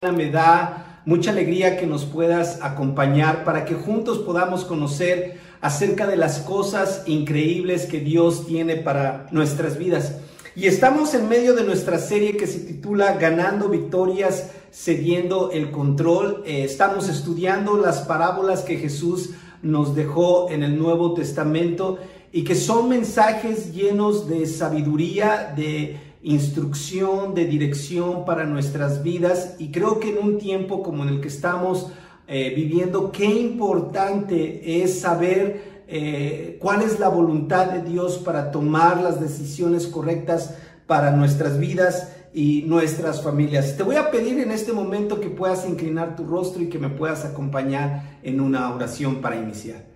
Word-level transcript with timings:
me 0.00 0.30
da 0.30 1.02
mucha 1.04 1.30
alegría 1.30 1.76
que 1.76 1.86
nos 1.86 2.06
puedas 2.06 2.60
acompañar 2.62 3.44
para 3.44 3.66
que 3.66 3.74
juntos 3.74 4.16
podamos 4.20 4.64
conocer 4.64 5.38
acerca 5.60 6.06
de 6.06 6.16
las 6.16 6.38
cosas 6.38 7.02
increíbles 7.04 7.84
que 7.84 8.00
Dios 8.00 8.46
tiene 8.46 8.76
para 8.76 9.26
nuestras 9.30 9.76
vidas. 9.76 10.16
Y 10.56 10.68
estamos 10.68 11.12
en 11.12 11.28
medio 11.28 11.52
de 11.52 11.64
nuestra 11.64 11.98
serie 11.98 12.38
que 12.38 12.46
se 12.46 12.60
titula 12.60 13.18
Ganando 13.18 13.68
victorias, 13.68 14.52
cediendo 14.72 15.50
el 15.52 15.70
control. 15.70 16.44
Eh, 16.46 16.64
estamos 16.64 17.10
estudiando 17.10 17.76
las 17.76 17.98
parábolas 18.00 18.62
que 18.62 18.78
Jesús 18.78 19.34
nos 19.60 19.94
dejó 19.94 20.48
en 20.50 20.62
el 20.62 20.78
Nuevo 20.78 21.12
Testamento 21.12 21.98
y 22.32 22.44
que 22.44 22.54
son 22.54 22.88
mensajes 22.88 23.74
llenos 23.74 24.26
de 24.26 24.46
sabiduría, 24.46 25.52
de 25.54 26.09
instrucción, 26.22 27.34
de 27.34 27.46
dirección 27.46 28.24
para 28.24 28.44
nuestras 28.44 29.02
vidas 29.02 29.56
y 29.58 29.70
creo 29.70 30.00
que 30.00 30.10
en 30.10 30.18
un 30.18 30.38
tiempo 30.38 30.82
como 30.82 31.02
en 31.02 31.08
el 31.08 31.20
que 31.20 31.28
estamos 31.28 31.88
eh, 32.28 32.52
viviendo, 32.54 33.10
qué 33.10 33.26
importante 33.26 34.82
es 34.82 35.00
saber 35.00 35.82
eh, 35.88 36.58
cuál 36.60 36.82
es 36.82 37.00
la 37.00 37.08
voluntad 37.08 37.72
de 37.72 37.82
Dios 37.82 38.18
para 38.18 38.52
tomar 38.52 39.02
las 39.02 39.20
decisiones 39.20 39.88
correctas 39.88 40.54
para 40.86 41.10
nuestras 41.10 41.58
vidas 41.58 42.12
y 42.32 42.62
nuestras 42.62 43.22
familias. 43.22 43.76
Te 43.76 43.82
voy 43.82 43.96
a 43.96 44.10
pedir 44.10 44.38
en 44.38 44.52
este 44.52 44.72
momento 44.72 45.20
que 45.20 45.30
puedas 45.30 45.68
inclinar 45.68 46.14
tu 46.14 46.24
rostro 46.24 46.62
y 46.62 46.68
que 46.68 46.78
me 46.78 46.90
puedas 46.90 47.24
acompañar 47.24 48.18
en 48.22 48.40
una 48.40 48.72
oración 48.72 49.16
para 49.20 49.36
iniciar. 49.36 49.89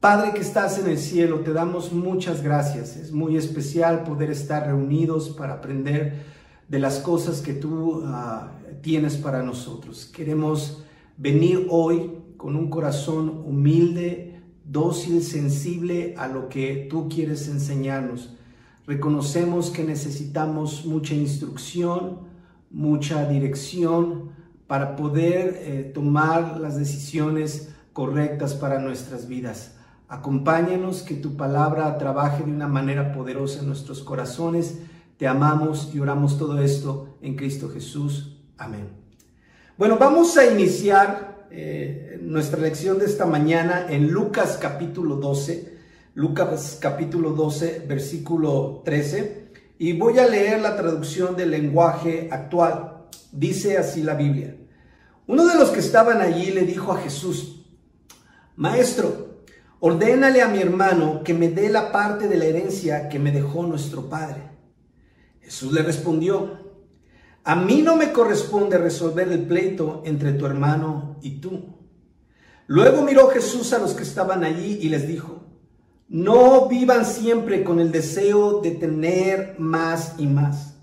Padre 0.00 0.32
que 0.32 0.40
estás 0.40 0.78
en 0.78 0.88
el 0.88 0.96
cielo, 0.96 1.40
te 1.40 1.52
damos 1.52 1.92
muchas 1.92 2.42
gracias. 2.42 2.96
Es 2.96 3.12
muy 3.12 3.36
especial 3.36 4.02
poder 4.04 4.30
estar 4.30 4.66
reunidos 4.66 5.28
para 5.28 5.52
aprender 5.52 6.22
de 6.68 6.78
las 6.78 7.00
cosas 7.00 7.42
que 7.42 7.52
tú 7.52 8.02
ah, 8.06 8.50
tienes 8.80 9.16
para 9.16 9.42
nosotros. 9.42 10.06
Queremos 10.06 10.84
venir 11.18 11.66
hoy 11.68 12.12
con 12.38 12.56
un 12.56 12.70
corazón 12.70 13.42
humilde, 13.44 14.40
dócil, 14.64 15.22
sensible 15.22 16.14
a 16.16 16.28
lo 16.28 16.48
que 16.48 16.86
tú 16.88 17.10
quieres 17.10 17.46
enseñarnos. 17.48 18.34
Reconocemos 18.86 19.68
que 19.68 19.84
necesitamos 19.84 20.86
mucha 20.86 21.12
instrucción, 21.12 22.20
mucha 22.70 23.28
dirección 23.28 24.30
para 24.66 24.96
poder 24.96 25.60
eh, 25.60 25.90
tomar 25.92 26.58
las 26.58 26.78
decisiones 26.78 27.74
correctas 27.92 28.54
para 28.54 28.78
nuestras 28.78 29.28
vidas. 29.28 29.74
Acompáñanos, 30.10 31.02
que 31.02 31.14
tu 31.14 31.36
palabra 31.36 31.96
trabaje 31.96 32.42
de 32.42 32.50
una 32.50 32.66
manera 32.66 33.12
poderosa 33.12 33.60
en 33.60 33.68
nuestros 33.68 34.02
corazones. 34.02 34.78
Te 35.16 35.28
amamos 35.28 35.92
y 35.94 36.00
oramos 36.00 36.36
todo 36.36 36.60
esto 36.60 37.16
en 37.22 37.36
Cristo 37.36 37.68
Jesús. 37.68 38.36
Amén. 38.58 38.88
Bueno, 39.78 39.98
vamos 39.98 40.36
a 40.36 40.50
iniciar 40.50 41.46
eh, 41.52 42.18
nuestra 42.22 42.60
lección 42.60 42.98
de 42.98 43.04
esta 43.04 43.24
mañana 43.24 43.86
en 43.88 44.10
Lucas 44.10 44.58
capítulo 44.60 45.14
12. 45.14 45.78
Lucas 46.14 46.76
capítulo 46.80 47.30
12, 47.30 47.84
versículo 47.86 48.82
13. 48.84 49.52
Y 49.78 49.92
voy 49.92 50.18
a 50.18 50.26
leer 50.26 50.60
la 50.60 50.74
traducción 50.74 51.36
del 51.36 51.52
lenguaje 51.52 52.28
actual. 52.32 53.04
Dice 53.30 53.78
así 53.78 54.02
la 54.02 54.14
Biblia. 54.14 54.56
Uno 55.28 55.46
de 55.46 55.54
los 55.54 55.70
que 55.70 55.78
estaban 55.78 56.20
allí 56.20 56.50
le 56.50 56.62
dijo 56.62 56.92
a 56.92 56.98
Jesús, 56.98 57.64
Maestro, 58.56 59.29
ordénale 59.80 60.42
a 60.42 60.48
mi 60.48 60.60
hermano 60.60 61.22
que 61.24 61.34
me 61.34 61.48
dé 61.48 61.68
la 61.68 61.90
parte 61.90 62.28
de 62.28 62.36
la 62.36 62.44
herencia 62.44 63.08
que 63.08 63.18
me 63.18 63.32
dejó 63.32 63.64
nuestro 63.64 64.08
padre. 64.08 64.42
Jesús 65.40 65.72
le 65.72 65.82
respondió, 65.82 66.58
a 67.42 67.56
mí 67.56 67.82
no 67.82 67.96
me 67.96 68.12
corresponde 68.12 68.78
resolver 68.78 69.28
el 69.32 69.46
pleito 69.46 70.02
entre 70.04 70.32
tu 70.32 70.46
hermano 70.46 71.16
y 71.22 71.40
tú. 71.40 71.76
Luego 72.66 73.02
miró 73.02 73.28
Jesús 73.28 73.72
a 73.72 73.78
los 73.78 73.94
que 73.94 74.02
estaban 74.02 74.44
allí 74.44 74.78
y 74.80 74.90
les 74.90 75.08
dijo, 75.08 75.46
no 76.08 76.68
vivan 76.68 77.06
siempre 77.06 77.64
con 77.64 77.80
el 77.80 77.90
deseo 77.90 78.60
de 78.60 78.72
tener 78.72 79.56
más 79.58 80.14
y 80.18 80.26
más. 80.26 80.74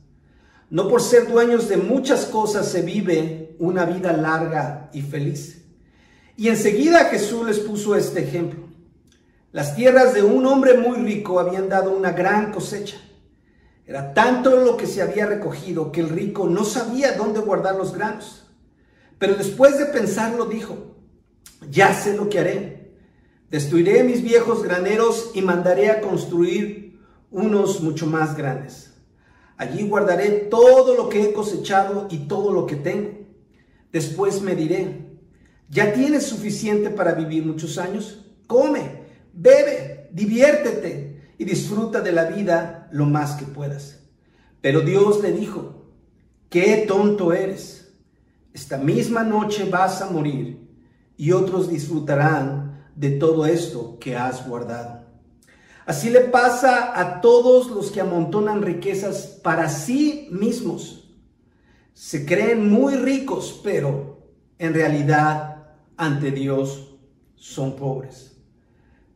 No 0.70 0.90
por 0.90 1.02
ser 1.02 1.30
dueños 1.30 1.70
de 1.70 1.78
muchas 1.78 2.26
cosas 2.26 2.68
se 2.68 2.82
vive 2.82 3.56
una 3.60 3.86
vida 3.86 4.12
larga 4.12 4.90
y 4.92 5.02
feliz. 5.02 5.66
Y 6.36 6.50
enseguida 6.50 7.06
Jesús 7.06 7.46
les 7.46 7.60
puso 7.60 7.96
este 7.96 8.24
ejemplo. 8.24 8.67
Las 9.58 9.76
tierras 9.76 10.14
de 10.14 10.22
un 10.22 10.46
hombre 10.46 10.78
muy 10.78 11.00
rico 11.00 11.40
habían 11.40 11.68
dado 11.68 11.90
una 11.90 12.12
gran 12.12 12.52
cosecha. 12.52 12.98
Era 13.88 14.14
tanto 14.14 14.56
lo 14.56 14.78
que 14.78 14.86
se 14.86 15.02
había 15.02 15.26
recogido 15.26 15.92
que 15.92 16.00
el 16.00 16.10
rico 16.10 16.48
no 16.48 16.64
sabía 16.64 17.14
dónde 17.14 17.40
guardar 17.40 17.76
los 17.76 17.92
granos. 17.92 18.46
Pero 19.18 19.34
después 19.34 19.80
de 19.80 19.88
pensarlo 19.88 20.46
dijo, 20.46 20.98
ya 21.72 21.92
sé 21.92 22.16
lo 22.16 22.30
que 22.30 22.38
haré. 22.38 22.94
Destruiré 23.50 24.04
mis 24.04 24.22
viejos 24.22 24.62
graneros 24.62 25.32
y 25.34 25.42
mandaré 25.42 25.90
a 25.90 26.02
construir 26.02 27.02
unos 27.32 27.82
mucho 27.82 28.06
más 28.06 28.38
grandes. 28.38 28.94
Allí 29.58 29.88
guardaré 29.90 30.30
todo 30.52 30.94
lo 30.94 31.10
que 31.10 31.24
he 31.24 31.34
cosechado 31.34 32.08
y 32.12 32.28
todo 32.28 32.54
lo 32.54 32.68
que 32.68 32.76
tengo. 32.76 33.10
Después 33.92 34.40
me 34.40 34.54
diré, 34.54 35.18
¿ya 35.68 35.94
tienes 35.94 36.28
suficiente 36.28 36.92
para 36.92 37.14
vivir 37.14 37.44
muchos 37.44 37.80
años? 37.80 38.24
Come 38.46 39.07
bebe, 39.38 40.10
diviértete 40.12 41.34
y 41.38 41.46
disfruta 41.46 42.02
de 42.02 42.12
la 42.12 42.26
vida 42.26 42.90
lo 42.92 43.06
más 43.06 43.36
que 43.36 43.46
puedas. 43.46 44.00
Pero 44.62 44.82
Dios 44.82 45.22
le 45.22 45.32
dijo, 45.32 45.86
qué 46.50 46.86
tonto 46.88 47.32
eres. 47.32 47.94
Esta 48.54 48.78
misma 48.78 49.24
noche 49.24 49.70
vas 49.70 50.02
a 50.02 50.10
morir 50.10 50.68
y 51.16 51.32
otros 51.32 51.70
disfrutarán 51.70 52.86
de 52.96 53.12
todo 53.12 53.46
esto 53.46 53.98
que 54.00 54.16
has 54.16 54.48
guardado. 54.48 55.06
Así 55.86 56.10
le 56.10 56.22
pasa 56.22 57.00
a 57.00 57.22
todos 57.22 57.70
los 57.70 57.92
que 57.92 58.02
amontonan 58.02 58.64
riquezas 58.64 59.40
para 59.44 59.70
sí 59.70 60.28
mismos. 60.32 61.16
Se 61.94 62.26
creen 62.26 62.70
muy 62.70 62.96
ricos, 62.96 63.62
pero 63.64 64.18
en 64.58 64.74
realidad 64.74 65.68
ante 65.96 66.32
Dios 66.32 66.96
son 67.36 67.76
pobres. 67.76 68.37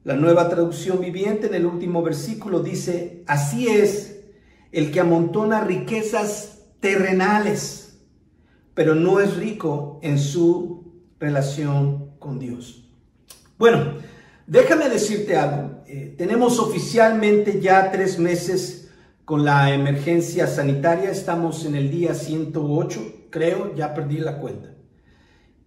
La 0.04 0.16
nueva 0.16 0.50
traducción 0.50 1.00
viviente 1.00 1.46
en 1.46 1.54
el 1.54 1.66
último 1.66 2.02
versículo 2.02 2.64
dice, 2.64 3.24
así 3.28 3.68
es 3.68 4.24
el 4.72 4.92
que 4.92 5.00
amontona 5.00 5.64
riquezas 5.64 6.64
terrenales, 6.80 8.00
pero 8.74 8.96
no 8.96 9.20
es 9.20 9.38
rico 9.38 10.00
en 10.02 10.18
su 10.18 11.04
relación 11.20 12.16
con 12.18 12.40
Dios. 12.40 12.90
Bueno, 13.60 13.94
déjame 14.48 14.90
decirte 14.90 15.38
algo. 15.38 15.84
Eh, 15.86 16.16
tenemos 16.18 16.58
oficialmente 16.58 17.62
ya 17.62 17.92
tres 17.92 18.18
meses 18.18 18.90
con 19.24 19.46
la 19.46 19.72
emergencia 19.72 20.48
sanitaria. 20.48 21.12
Estamos 21.12 21.64
en 21.66 21.76
el 21.76 21.92
día 21.92 22.16
108, 22.16 23.28
creo, 23.30 23.76
ya 23.76 23.94
perdí 23.94 24.18
la 24.18 24.40
cuenta. 24.40 24.74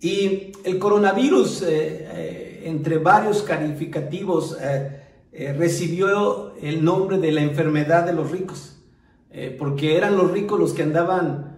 Y 0.00 0.50
el 0.64 0.80
coronavirus... 0.80 1.62
Eh, 1.62 1.68
eh, 1.70 2.53
entre 2.64 2.98
varios 2.98 3.42
calificativos, 3.42 4.56
eh, 4.60 5.00
eh, 5.32 5.52
recibió 5.52 6.54
el 6.60 6.84
nombre 6.84 7.18
de 7.18 7.32
la 7.32 7.42
enfermedad 7.42 8.04
de 8.06 8.12
los 8.12 8.30
ricos, 8.30 8.82
eh, 9.30 9.54
porque 9.58 9.96
eran 9.96 10.16
los 10.16 10.30
ricos 10.30 10.58
los 10.58 10.72
que 10.72 10.82
andaban 10.82 11.52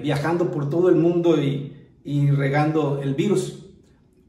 viajando 0.00 0.52
por 0.52 0.70
todo 0.70 0.90
el 0.90 0.94
mundo 0.94 1.42
y, 1.42 1.72
y 2.04 2.30
regando 2.30 3.00
el 3.02 3.16
virus. 3.16 3.66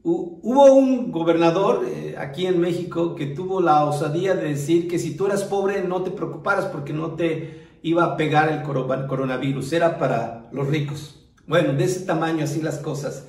hubo 0.02 0.74
un 0.74 1.12
gobernador 1.12 1.86
aquí 2.18 2.46
en 2.46 2.58
México 2.58 3.14
que 3.14 3.26
tuvo 3.26 3.60
la 3.60 3.84
osadía 3.84 4.34
de 4.34 4.48
decir 4.48 4.88
que 4.88 4.98
si 4.98 5.16
tú 5.16 5.26
eras 5.26 5.44
pobre 5.44 5.84
no 5.84 6.02
te 6.02 6.10
preocuparas 6.10 6.64
porque 6.64 6.92
no 6.92 7.12
te 7.12 7.68
iba 7.82 8.02
a 8.02 8.16
pegar 8.16 8.48
el 8.50 8.62
coronavirus, 8.62 9.72
era 9.74 9.96
para 9.96 10.48
los 10.50 10.66
ricos. 10.66 11.24
Bueno, 11.46 11.72
de 11.74 11.84
ese 11.84 12.00
tamaño 12.04 12.42
así 12.42 12.60
las 12.60 12.80
cosas 12.80 13.28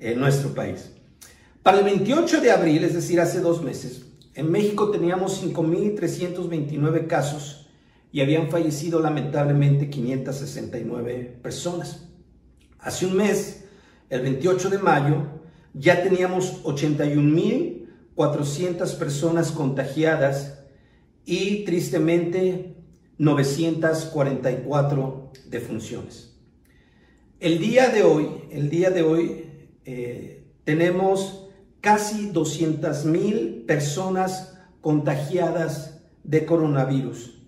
en 0.00 0.18
nuestro 0.18 0.52
país. 0.52 0.92
Para 1.62 1.78
el 1.78 1.84
28 1.84 2.40
de 2.40 2.50
abril, 2.50 2.82
es 2.84 2.94
decir, 2.94 3.20
hace 3.20 3.40
dos 3.40 3.62
meses, 3.62 4.06
en 4.34 4.50
México 4.50 4.90
teníamos 4.90 5.44
5.329 5.44 7.06
casos 7.06 7.68
y 8.10 8.22
habían 8.22 8.48
fallecido 8.48 8.98
lamentablemente 9.00 9.90
569 9.90 11.38
personas. 11.42 12.08
Hace 12.78 13.04
un 13.04 13.18
mes, 13.18 13.64
el 14.08 14.22
28 14.22 14.70
de 14.70 14.78
mayo, 14.78 15.26
ya 15.74 16.02
teníamos 16.02 16.64
81.400 16.64 18.96
personas 18.96 19.52
contagiadas 19.52 20.60
y 21.26 21.64
tristemente 21.64 22.76
944 23.18 25.32
defunciones. 25.44 26.38
El 27.38 27.58
día 27.58 27.90
de 27.90 28.02
hoy, 28.02 28.28
el 28.50 28.70
día 28.70 28.90
de 28.90 29.02
hoy 29.02 29.44
eh, 29.84 30.42
tenemos 30.64 31.48
casi 31.80 32.30
200 32.30 33.04
mil 33.04 33.64
personas 33.66 34.58
contagiadas 34.80 36.00
de 36.24 36.44
coronavirus 36.46 37.40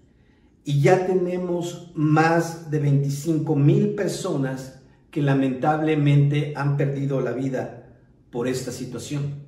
y 0.64 0.80
ya 0.80 1.06
tenemos 1.06 1.90
más 1.94 2.70
de 2.70 2.78
25 2.78 3.56
mil 3.56 3.94
personas 3.94 4.80
que 5.10 5.22
lamentablemente 5.22 6.52
han 6.56 6.76
perdido 6.76 7.20
la 7.20 7.32
vida 7.32 7.98
por 8.30 8.48
esta 8.48 8.72
situación. 8.72 9.42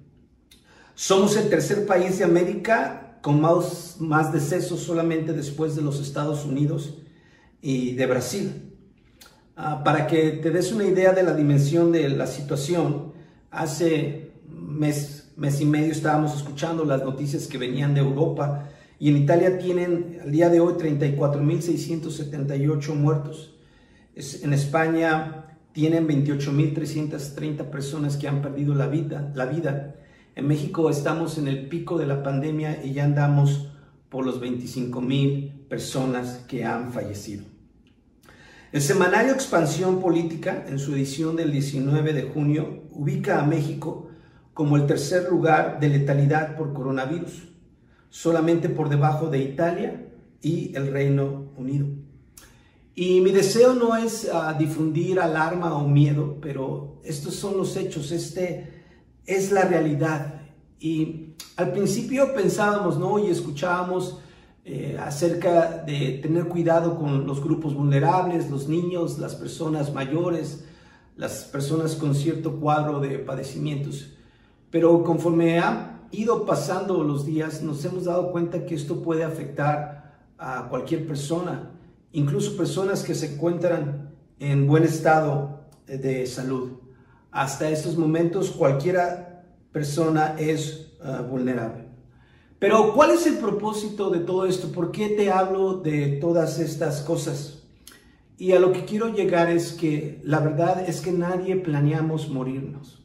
Somos 0.94 1.36
el 1.36 1.48
tercer 1.48 1.86
país 1.86 2.18
de 2.18 2.24
América 2.24 3.18
con 3.22 3.40
más, 3.40 3.96
más 4.00 4.32
decesos 4.32 4.80
solamente 4.80 5.32
después 5.32 5.74
de 5.74 5.82
los 5.82 6.00
Estados 6.00 6.44
Unidos 6.44 6.98
y 7.62 7.94
de 7.94 8.06
Brasil. 8.06 8.76
Ah, 9.56 9.82
para 9.84 10.06
que 10.06 10.30
te 10.32 10.50
des 10.50 10.72
una 10.72 10.84
idea 10.84 11.12
de 11.12 11.22
la 11.22 11.34
dimensión 11.34 11.92
de 11.92 12.08
la 12.08 12.26
situación, 12.26 13.12
hace 13.50 14.23
mes, 14.74 15.32
mes 15.36 15.60
y 15.60 15.64
medio 15.64 15.92
estábamos 15.92 16.36
escuchando 16.36 16.84
las 16.84 17.04
noticias 17.04 17.46
que 17.46 17.58
venían 17.58 17.94
de 17.94 18.00
Europa 18.00 18.68
y 18.98 19.10
en 19.10 19.16
Italia 19.16 19.58
tienen 19.58 20.18
al 20.22 20.32
día 20.32 20.50
de 20.50 20.60
hoy 20.60 20.74
34.678 20.74 22.94
muertos. 22.94 23.54
en 24.14 24.52
España 24.52 25.46
tienen 25.72 26.06
28.330 26.06 27.70
personas 27.70 28.16
que 28.16 28.28
han 28.28 28.42
perdido 28.42 28.74
la 28.74 28.86
vida, 28.86 29.32
la 29.34 29.46
vida. 29.46 29.96
En 30.36 30.46
México 30.46 30.90
estamos 30.90 31.38
en 31.38 31.48
el 31.48 31.68
pico 31.68 31.98
de 31.98 32.06
la 32.06 32.22
pandemia 32.22 32.84
y 32.84 32.92
ya 32.92 33.04
andamos 33.04 33.70
por 34.08 34.24
los 34.24 34.40
25.000 34.40 35.66
personas 35.68 36.44
que 36.46 36.64
han 36.64 36.92
fallecido. 36.92 37.42
El 38.70 38.82
semanario 38.82 39.32
Expansión 39.32 40.00
Política, 40.00 40.64
en 40.68 40.78
su 40.78 40.94
edición 40.94 41.34
del 41.36 41.50
19 41.52 42.12
de 42.12 42.22
junio, 42.22 42.84
ubica 42.90 43.40
a 43.40 43.46
México 43.46 44.03
como 44.54 44.76
el 44.76 44.86
tercer 44.86 45.28
lugar 45.28 45.80
de 45.80 45.88
letalidad 45.88 46.56
por 46.56 46.72
coronavirus, 46.72 47.48
solamente 48.08 48.68
por 48.68 48.88
debajo 48.88 49.28
de 49.28 49.40
Italia 49.40 50.06
y 50.40 50.74
el 50.76 50.92
Reino 50.92 51.50
Unido. 51.56 51.86
Y 52.94 53.20
mi 53.20 53.32
deseo 53.32 53.74
no 53.74 53.96
es 53.96 54.30
uh, 54.32 54.56
difundir 54.56 55.18
alarma 55.18 55.74
o 55.74 55.88
miedo, 55.88 56.38
pero 56.40 57.00
estos 57.02 57.34
son 57.34 57.56
los 57.56 57.76
hechos, 57.76 58.12
este 58.12 58.84
es 59.26 59.50
la 59.50 59.62
realidad. 59.62 60.42
Y 60.78 61.34
al 61.56 61.72
principio 61.72 62.32
pensábamos, 62.34 62.96
¿no? 62.96 63.18
Y 63.18 63.30
escuchábamos 63.30 64.20
eh, 64.64 64.96
acerca 65.00 65.82
de 65.84 66.20
tener 66.22 66.46
cuidado 66.46 66.96
con 66.96 67.26
los 67.26 67.42
grupos 67.42 67.74
vulnerables, 67.74 68.48
los 68.48 68.68
niños, 68.68 69.18
las 69.18 69.34
personas 69.34 69.92
mayores, 69.92 70.64
las 71.16 71.44
personas 71.44 71.96
con 71.96 72.14
cierto 72.14 72.60
cuadro 72.60 73.00
de 73.00 73.18
padecimientos. 73.18 74.13
Pero 74.74 75.04
conforme 75.04 75.60
han 75.60 76.08
ido 76.10 76.44
pasando 76.44 77.04
los 77.04 77.24
días, 77.24 77.62
nos 77.62 77.84
hemos 77.84 78.06
dado 78.06 78.32
cuenta 78.32 78.66
que 78.66 78.74
esto 78.74 79.04
puede 79.04 79.22
afectar 79.22 80.16
a 80.36 80.68
cualquier 80.68 81.06
persona 81.06 81.70
incluso 82.10 82.56
personas 82.56 83.04
que 83.04 83.14
se 83.14 83.34
encuentran 83.34 84.16
en 84.40 84.66
buen 84.66 84.82
estado 84.82 85.60
de 85.86 86.26
salud. 86.26 86.72
Hasta 87.30 87.70
estos 87.70 87.96
momentos 87.96 88.50
cualquiera 88.50 89.44
persona 89.70 90.34
es 90.40 90.88
ah, 91.00 91.22
vulnerable. 91.22 91.84
Pero 92.58 92.94
¿cuál 92.94 93.12
es 93.12 93.28
el 93.28 93.36
propósito 93.36 94.10
de 94.10 94.18
todo 94.18 94.44
esto? 94.44 94.72
¿Por 94.72 94.90
qué 94.90 95.10
te 95.10 95.30
hablo 95.30 95.74
de 95.74 96.18
todas 96.20 96.58
estas 96.58 97.02
cosas? 97.02 97.62
Y 98.38 98.50
a 98.50 98.58
lo 98.58 98.72
que 98.72 98.84
quiero 98.84 99.14
llegar 99.14 99.50
es 99.50 99.72
que 99.72 100.20
la 100.24 100.40
verdad 100.40 100.84
es 100.88 101.00
que 101.00 101.12
nadie 101.12 101.54
planeamos 101.54 102.28
morirnos. 102.28 103.03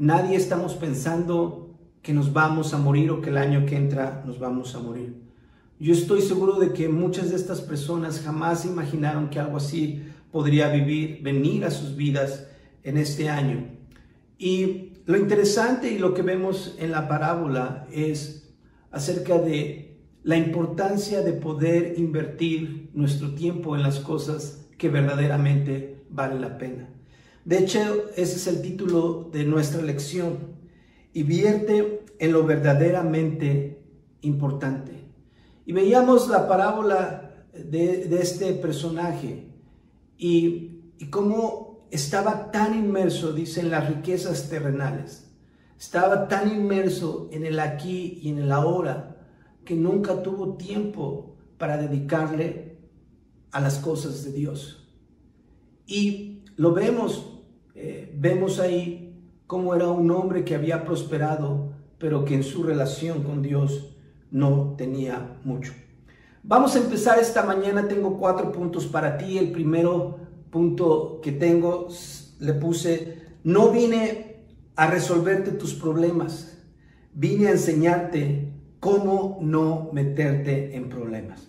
Nadie 0.00 0.38
estamos 0.38 0.76
pensando 0.76 1.76
que 2.00 2.14
nos 2.14 2.32
vamos 2.32 2.72
a 2.72 2.78
morir 2.78 3.10
o 3.10 3.20
que 3.20 3.28
el 3.28 3.36
año 3.36 3.66
que 3.66 3.76
entra 3.76 4.22
nos 4.24 4.38
vamos 4.38 4.74
a 4.74 4.78
morir. 4.78 5.14
Yo 5.78 5.92
estoy 5.92 6.22
seguro 6.22 6.58
de 6.58 6.72
que 6.72 6.88
muchas 6.88 7.28
de 7.28 7.36
estas 7.36 7.60
personas 7.60 8.22
jamás 8.22 8.64
imaginaron 8.64 9.28
que 9.28 9.38
algo 9.38 9.58
así 9.58 10.02
podría 10.32 10.70
vivir, 10.70 11.20
venir 11.22 11.66
a 11.66 11.70
sus 11.70 11.96
vidas 11.96 12.46
en 12.82 12.96
este 12.96 13.28
año. 13.28 13.66
Y 14.38 14.94
lo 15.04 15.18
interesante 15.18 15.90
y 15.90 15.98
lo 15.98 16.14
que 16.14 16.22
vemos 16.22 16.76
en 16.78 16.92
la 16.92 17.06
parábola 17.06 17.86
es 17.92 18.54
acerca 18.90 19.36
de 19.36 19.98
la 20.22 20.38
importancia 20.38 21.20
de 21.20 21.34
poder 21.34 21.98
invertir 21.98 22.88
nuestro 22.94 23.34
tiempo 23.34 23.76
en 23.76 23.82
las 23.82 24.00
cosas 24.00 24.66
que 24.78 24.88
verdaderamente 24.88 26.06
valen 26.08 26.40
la 26.40 26.56
pena. 26.56 26.88
De 27.44 27.58
hecho, 27.58 27.78
ese 28.16 28.36
es 28.36 28.46
el 28.46 28.62
título 28.62 29.28
de 29.32 29.44
nuestra 29.44 29.82
lección. 29.82 30.38
Invierte 31.14 32.04
en 32.18 32.32
lo 32.32 32.44
verdaderamente 32.44 33.82
importante. 34.20 34.92
Y 35.66 35.72
veíamos 35.72 36.28
la 36.28 36.46
parábola 36.46 37.46
de, 37.52 38.20
este 38.20 38.52
personaje 38.54 39.48
y, 40.18 40.82
y 40.98 41.06
cómo 41.10 41.86
estaba 41.90 42.50
tan 42.50 42.78
inmerso, 42.78 43.32
dice, 43.32 43.60
en 43.60 43.70
las 43.70 43.88
riquezas 43.88 44.48
terrenales. 44.48 45.30
Estaba 45.78 46.28
tan 46.28 46.54
inmerso 46.54 47.28
en 47.32 47.46
el 47.46 47.58
aquí 47.58 48.20
y 48.22 48.28
en 48.28 48.38
el 48.38 48.52
ahora 48.52 49.16
que 49.64 49.74
nunca 49.74 50.22
tuvo 50.22 50.56
tiempo 50.56 51.36
para 51.58 51.76
dedicarle 51.76 52.78
a 53.50 53.60
las 53.60 53.78
cosas 53.78 54.24
de 54.24 54.32
Dios. 54.32 54.88
Y 55.86 56.42
lo 56.56 56.72
vemos, 56.72 57.29
eh, 57.82 58.14
vemos 58.16 58.60
ahí 58.60 59.10
cómo 59.46 59.74
era 59.74 59.88
un 59.88 60.10
hombre 60.10 60.44
que 60.44 60.54
había 60.54 60.84
prosperado, 60.84 61.72
pero 61.98 62.24
que 62.24 62.34
en 62.34 62.42
su 62.42 62.62
relación 62.62 63.22
con 63.22 63.42
Dios 63.42 63.96
no 64.30 64.74
tenía 64.76 65.38
mucho. 65.44 65.72
Vamos 66.42 66.74
a 66.74 66.78
empezar 66.78 67.18
esta 67.18 67.42
mañana, 67.42 67.88
tengo 67.88 68.18
cuatro 68.18 68.52
puntos 68.52 68.86
para 68.86 69.18
ti. 69.18 69.38
El 69.38 69.50
primero 69.50 70.18
punto 70.50 71.20
que 71.22 71.32
tengo, 71.32 71.88
le 72.38 72.54
puse, 72.54 73.18
no 73.44 73.70
vine 73.70 74.44
a 74.76 74.86
resolverte 74.86 75.52
tus 75.52 75.74
problemas, 75.74 76.58
vine 77.12 77.48
a 77.48 77.52
enseñarte 77.52 78.52
cómo 78.78 79.38
no 79.42 79.90
meterte 79.92 80.76
en 80.76 80.88
problemas. 80.88 81.48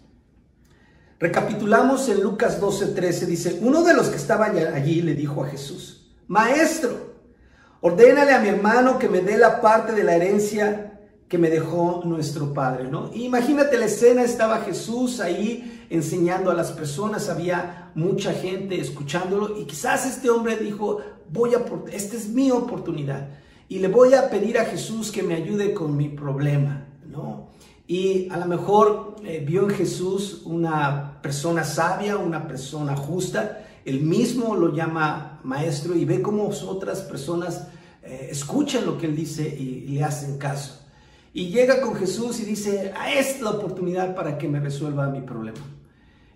Recapitulamos 1.19 2.09
en 2.09 2.23
Lucas 2.23 2.59
12:13, 2.59 3.25
dice, 3.27 3.59
uno 3.61 3.83
de 3.83 3.93
los 3.93 4.09
que 4.09 4.17
estaban 4.17 4.57
allí 4.57 5.01
le 5.01 5.13
dijo 5.13 5.43
a 5.43 5.47
Jesús, 5.47 6.00
Maestro, 6.31 6.91
ordénale 7.81 8.31
a 8.31 8.39
mi 8.39 8.47
hermano 8.47 8.97
que 8.97 9.09
me 9.09 9.19
dé 9.19 9.37
la 9.37 9.59
parte 9.59 9.91
de 9.91 10.01
la 10.01 10.15
herencia 10.15 10.97
que 11.27 11.37
me 11.37 11.49
dejó 11.49 12.03
nuestro 12.05 12.53
Padre, 12.53 12.85
¿no? 12.85 13.11
Imagínate 13.13 13.77
la 13.77 13.87
escena, 13.87 14.23
estaba 14.23 14.61
Jesús 14.61 15.19
ahí 15.19 15.85
enseñando 15.89 16.49
a 16.49 16.53
las 16.53 16.71
personas, 16.71 17.27
había 17.27 17.91
mucha 17.95 18.31
gente 18.31 18.79
escuchándolo 18.79 19.59
y 19.59 19.65
quizás 19.65 20.05
este 20.05 20.29
hombre 20.29 20.55
dijo, 20.55 20.99
voy 21.29 21.53
a, 21.53 21.65
esta 21.91 22.15
es 22.15 22.29
mi 22.29 22.49
oportunidad 22.49 23.27
y 23.67 23.79
le 23.79 23.89
voy 23.89 24.13
a 24.13 24.29
pedir 24.29 24.57
a 24.57 24.63
Jesús 24.63 25.11
que 25.11 25.23
me 25.23 25.35
ayude 25.35 25.73
con 25.73 25.97
mi 25.97 26.07
problema, 26.07 26.85
¿no? 27.05 27.49
Y 27.87 28.29
a 28.29 28.37
lo 28.37 28.45
mejor 28.45 29.17
eh, 29.25 29.43
vio 29.45 29.63
en 29.63 29.71
Jesús 29.71 30.43
una 30.45 31.19
persona 31.21 31.65
sabia, 31.65 32.15
una 32.15 32.47
persona 32.47 32.95
justa, 32.95 33.60
él 33.85 34.01
mismo 34.01 34.55
lo 34.55 34.73
llama 34.73 35.39
maestro 35.43 35.95
y 35.95 36.05
ve 36.05 36.21
cómo 36.21 36.47
otras 36.47 37.01
personas 37.01 37.67
eh, 38.03 38.29
escuchan 38.31 38.85
lo 38.85 38.97
que 38.97 39.07
él 39.07 39.15
dice 39.15 39.47
y 39.47 39.87
le 39.87 40.03
hacen 40.03 40.37
caso. 40.37 40.81
Y 41.33 41.49
llega 41.49 41.81
con 41.81 41.95
Jesús 41.95 42.39
y 42.41 42.45
dice, 42.45 42.93
ah, 42.97 43.13
es 43.13 43.41
la 43.41 43.51
oportunidad 43.51 44.15
para 44.15 44.37
que 44.37 44.47
me 44.47 44.59
resuelva 44.59 45.09
mi 45.09 45.21
problema. 45.21 45.59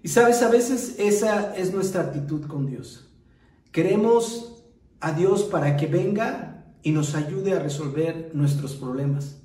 Y 0.01 0.07
sabes, 0.07 0.41
a 0.41 0.49
veces 0.49 0.95
esa 0.99 1.55
es 1.55 1.73
nuestra 1.73 2.01
actitud 2.01 2.45
con 2.47 2.65
Dios. 2.65 3.11
Queremos 3.71 4.63
a 5.01 5.11
Dios 5.11 5.43
para 5.43 5.75
que 5.75 5.87
venga 5.87 6.65
y 6.81 6.91
nos 6.91 7.15
ayude 7.15 7.53
a 7.53 7.59
resolver 7.59 8.31
nuestros 8.33 8.75
problemas. 8.75 9.41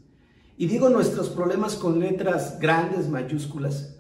Y 0.57 0.67
digo 0.67 0.91
nuestros 0.91 1.31
problemas 1.31 1.75
con 1.75 1.99
letras 1.99 2.61
grandes, 2.61 3.09
mayúsculas, 3.09 3.97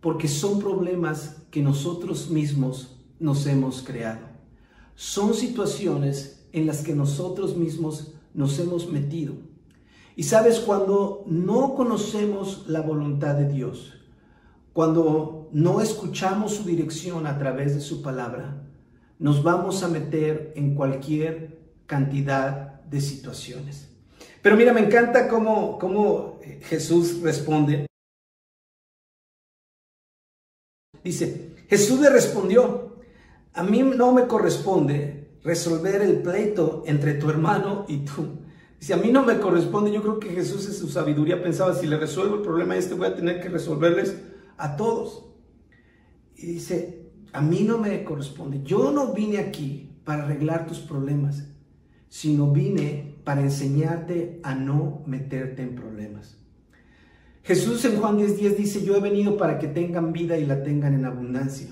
porque 0.00 0.28
son 0.28 0.60
problemas 0.60 1.36
que 1.50 1.62
nosotros 1.62 2.30
mismos 2.30 3.01
nos 3.22 3.46
hemos 3.46 3.82
creado. 3.82 4.26
Son 4.94 5.32
situaciones 5.32 6.44
en 6.52 6.66
las 6.66 6.82
que 6.82 6.94
nosotros 6.94 7.56
mismos 7.56 8.12
nos 8.34 8.58
hemos 8.58 8.90
metido 8.90 9.34
y 10.14 10.24
sabes, 10.24 10.60
cuando 10.60 11.24
no 11.26 11.74
conocemos 11.74 12.66
la 12.68 12.80
voluntad 12.80 13.34
de 13.34 13.48
Dios, 13.48 13.94
cuando 14.72 15.48
no 15.52 15.80
escuchamos 15.80 16.54
su 16.54 16.64
dirección 16.64 17.26
a 17.26 17.38
través 17.38 17.74
de 17.74 17.80
su 17.80 18.02
palabra, 18.02 18.62
nos 19.18 19.42
vamos 19.42 19.82
a 19.82 19.88
meter 19.88 20.52
en 20.56 20.74
cualquier 20.74 21.58
cantidad 21.86 22.82
de 22.84 23.00
situaciones. 23.00 23.88
Pero 24.42 24.56
mira, 24.56 24.72
me 24.72 24.80
encanta 24.80 25.28
cómo, 25.28 25.78
cómo 25.78 26.40
Jesús 26.62 27.20
responde. 27.22 27.86
Dice, 31.02 31.54
Jesús 31.68 32.00
le 32.00 32.10
respondió, 32.10 32.91
a 33.54 33.62
mí 33.62 33.82
no 33.82 34.12
me 34.12 34.26
corresponde 34.26 35.38
resolver 35.44 36.02
el 36.02 36.22
pleito 36.22 36.82
entre 36.86 37.14
tu 37.14 37.30
hermano 37.30 37.84
y 37.88 37.98
tú 37.98 38.42
si 38.82 38.92
a 38.92 38.96
mí 38.96 39.12
no 39.12 39.24
me 39.24 39.38
corresponde, 39.38 39.92
yo 39.92 40.02
creo 40.02 40.18
que 40.18 40.30
Jesús 40.30 40.66
en 40.66 40.74
su 40.74 40.88
sabiduría 40.88 41.40
pensaba, 41.40 41.72
si 41.72 41.86
le 41.86 41.98
resuelvo 41.98 42.34
el 42.34 42.42
problema 42.42 42.74
a 42.74 42.78
este, 42.78 42.94
voy 42.94 43.06
a 43.06 43.14
tener 43.14 43.40
que 43.40 43.48
resolverles 43.48 44.16
a 44.56 44.76
todos. 44.76 45.24
Y 46.34 46.46
dice, 46.46 47.12
a 47.32 47.40
mí 47.40 47.60
no 47.60 47.78
me 47.78 48.02
corresponde. 48.02 48.60
Yo 48.64 48.90
no 48.90 49.12
vine 49.12 49.38
aquí 49.38 49.92
para 50.02 50.24
arreglar 50.24 50.66
tus 50.66 50.80
problemas, 50.80 51.44
sino 52.08 52.50
vine 52.50 53.20
para 53.22 53.42
enseñarte 53.42 54.40
a 54.42 54.56
no 54.56 55.04
meterte 55.06 55.62
en 55.62 55.76
problemas. 55.76 56.38
Jesús 57.44 57.84
en 57.84 58.00
Juan 58.00 58.18
10:10 58.18 58.56
dice, 58.56 58.84
yo 58.84 58.96
he 58.96 59.00
venido 59.00 59.36
para 59.36 59.60
que 59.60 59.68
tengan 59.68 60.12
vida 60.12 60.38
y 60.38 60.44
la 60.44 60.64
tengan 60.64 60.94
en 60.94 61.04
abundancia. 61.04 61.68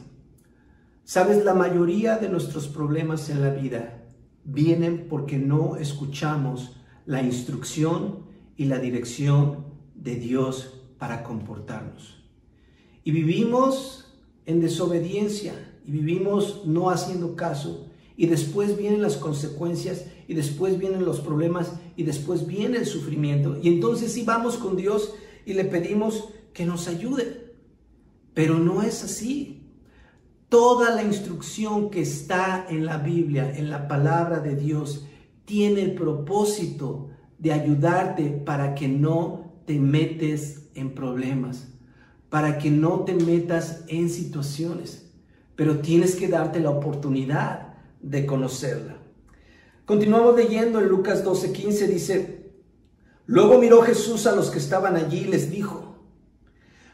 Sabes, 1.05 1.45
la 1.45 1.55
mayoría 1.55 2.19
de 2.19 2.29
nuestros 2.29 2.69
problemas 2.69 3.31
en 3.31 3.43
la 3.43 3.51
vida 3.51 4.05
vienen 4.45 5.07
porque 5.09 5.39
no 5.39 5.77
escuchamos 5.77 6.77
la 7.07 7.23
instrucción 7.23 8.21
y 8.57 8.67
la 8.67 8.79
dirección 8.79 9.65
de 9.95 10.17
Dios 10.17 10.83
para 10.99 11.23
comportarnos. 11.23 12.23
Y 13.05 13.11
vivimos 13.11 14.13
en 14.47 14.61
desobediencia 14.61 15.55
y 15.87 15.93
vivimos 15.93 16.63
no 16.67 16.91
haciendo 16.91 17.37
caso 17.37 17.87
y 18.17 18.27
después 18.27 18.77
vienen 18.77 19.03
las 19.03 19.17
consecuencias 19.17 20.05
y 20.29 20.35
después 20.35 20.79
vienen 20.79 21.05
los 21.05 21.21
problemas 21.21 21.73
y 21.97 22.03
después 22.03 22.47
viene 22.47 22.77
el 22.77 22.87
sufrimiento. 22.87 23.59
Y 23.63 23.69
entonces 23.69 24.13
sí 24.13 24.25
vamos 24.25 24.59
con 24.59 24.77
Dios 24.77 25.15
y 25.47 25.55
le 25.55 25.65
pedimos 25.65 26.29
que 26.53 26.67
nos 26.67 26.87
ayude. 26.87 27.55
Pero 28.35 28.59
no 28.59 28.83
es 28.83 29.03
así. 29.03 29.60
Toda 30.51 30.97
la 30.97 31.05
instrucción 31.05 31.91
que 31.91 32.03
está 32.03 32.67
en 32.69 32.85
la 32.85 32.99
Biblia, 32.99 33.57
en 33.57 33.71
la 33.71 33.87
palabra 33.87 34.41
de 34.41 34.57
Dios, 34.57 35.07
tiene 35.45 35.83
el 35.83 35.95
propósito 35.95 37.09
de 37.39 37.53
ayudarte 37.53 38.31
para 38.45 38.75
que 38.75 38.89
no 38.89 39.63
te 39.65 39.79
metes 39.79 40.69
en 40.75 40.93
problemas, 40.93 41.69
para 42.31 42.59
que 42.59 42.69
no 42.69 43.05
te 43.05 43.15
metas 43.15 43.85
en 43.87 44.11
situaciones. 44.11 45.13
Pero 45.55 45.79
tienes 45.79 46.17
que 46.17 46.27
darte 46.27 46.59
la 46.59 46.71
oportunidad 46.71 47.75
de 48.03 48.27
conocerla. 48.27 48.97
Continuamos 49.85 50.35
leyendo 50.35 50.81
en 50.81 50.89
Lucas 50.89 51.25
12:15, 51.25 51.87
dice, 51.87 52.53
luego 53.27 53.61
miró 53.61 53.83
Jesús 53.83 54.27
a 54.27 54.35
los 54.35 54.51
que 54.51 54.59
estaban 54.59 54.97
allí 54.97 55.19
y 55.19 55.25
les 55.27 55.49
dijo, 55.49 56.00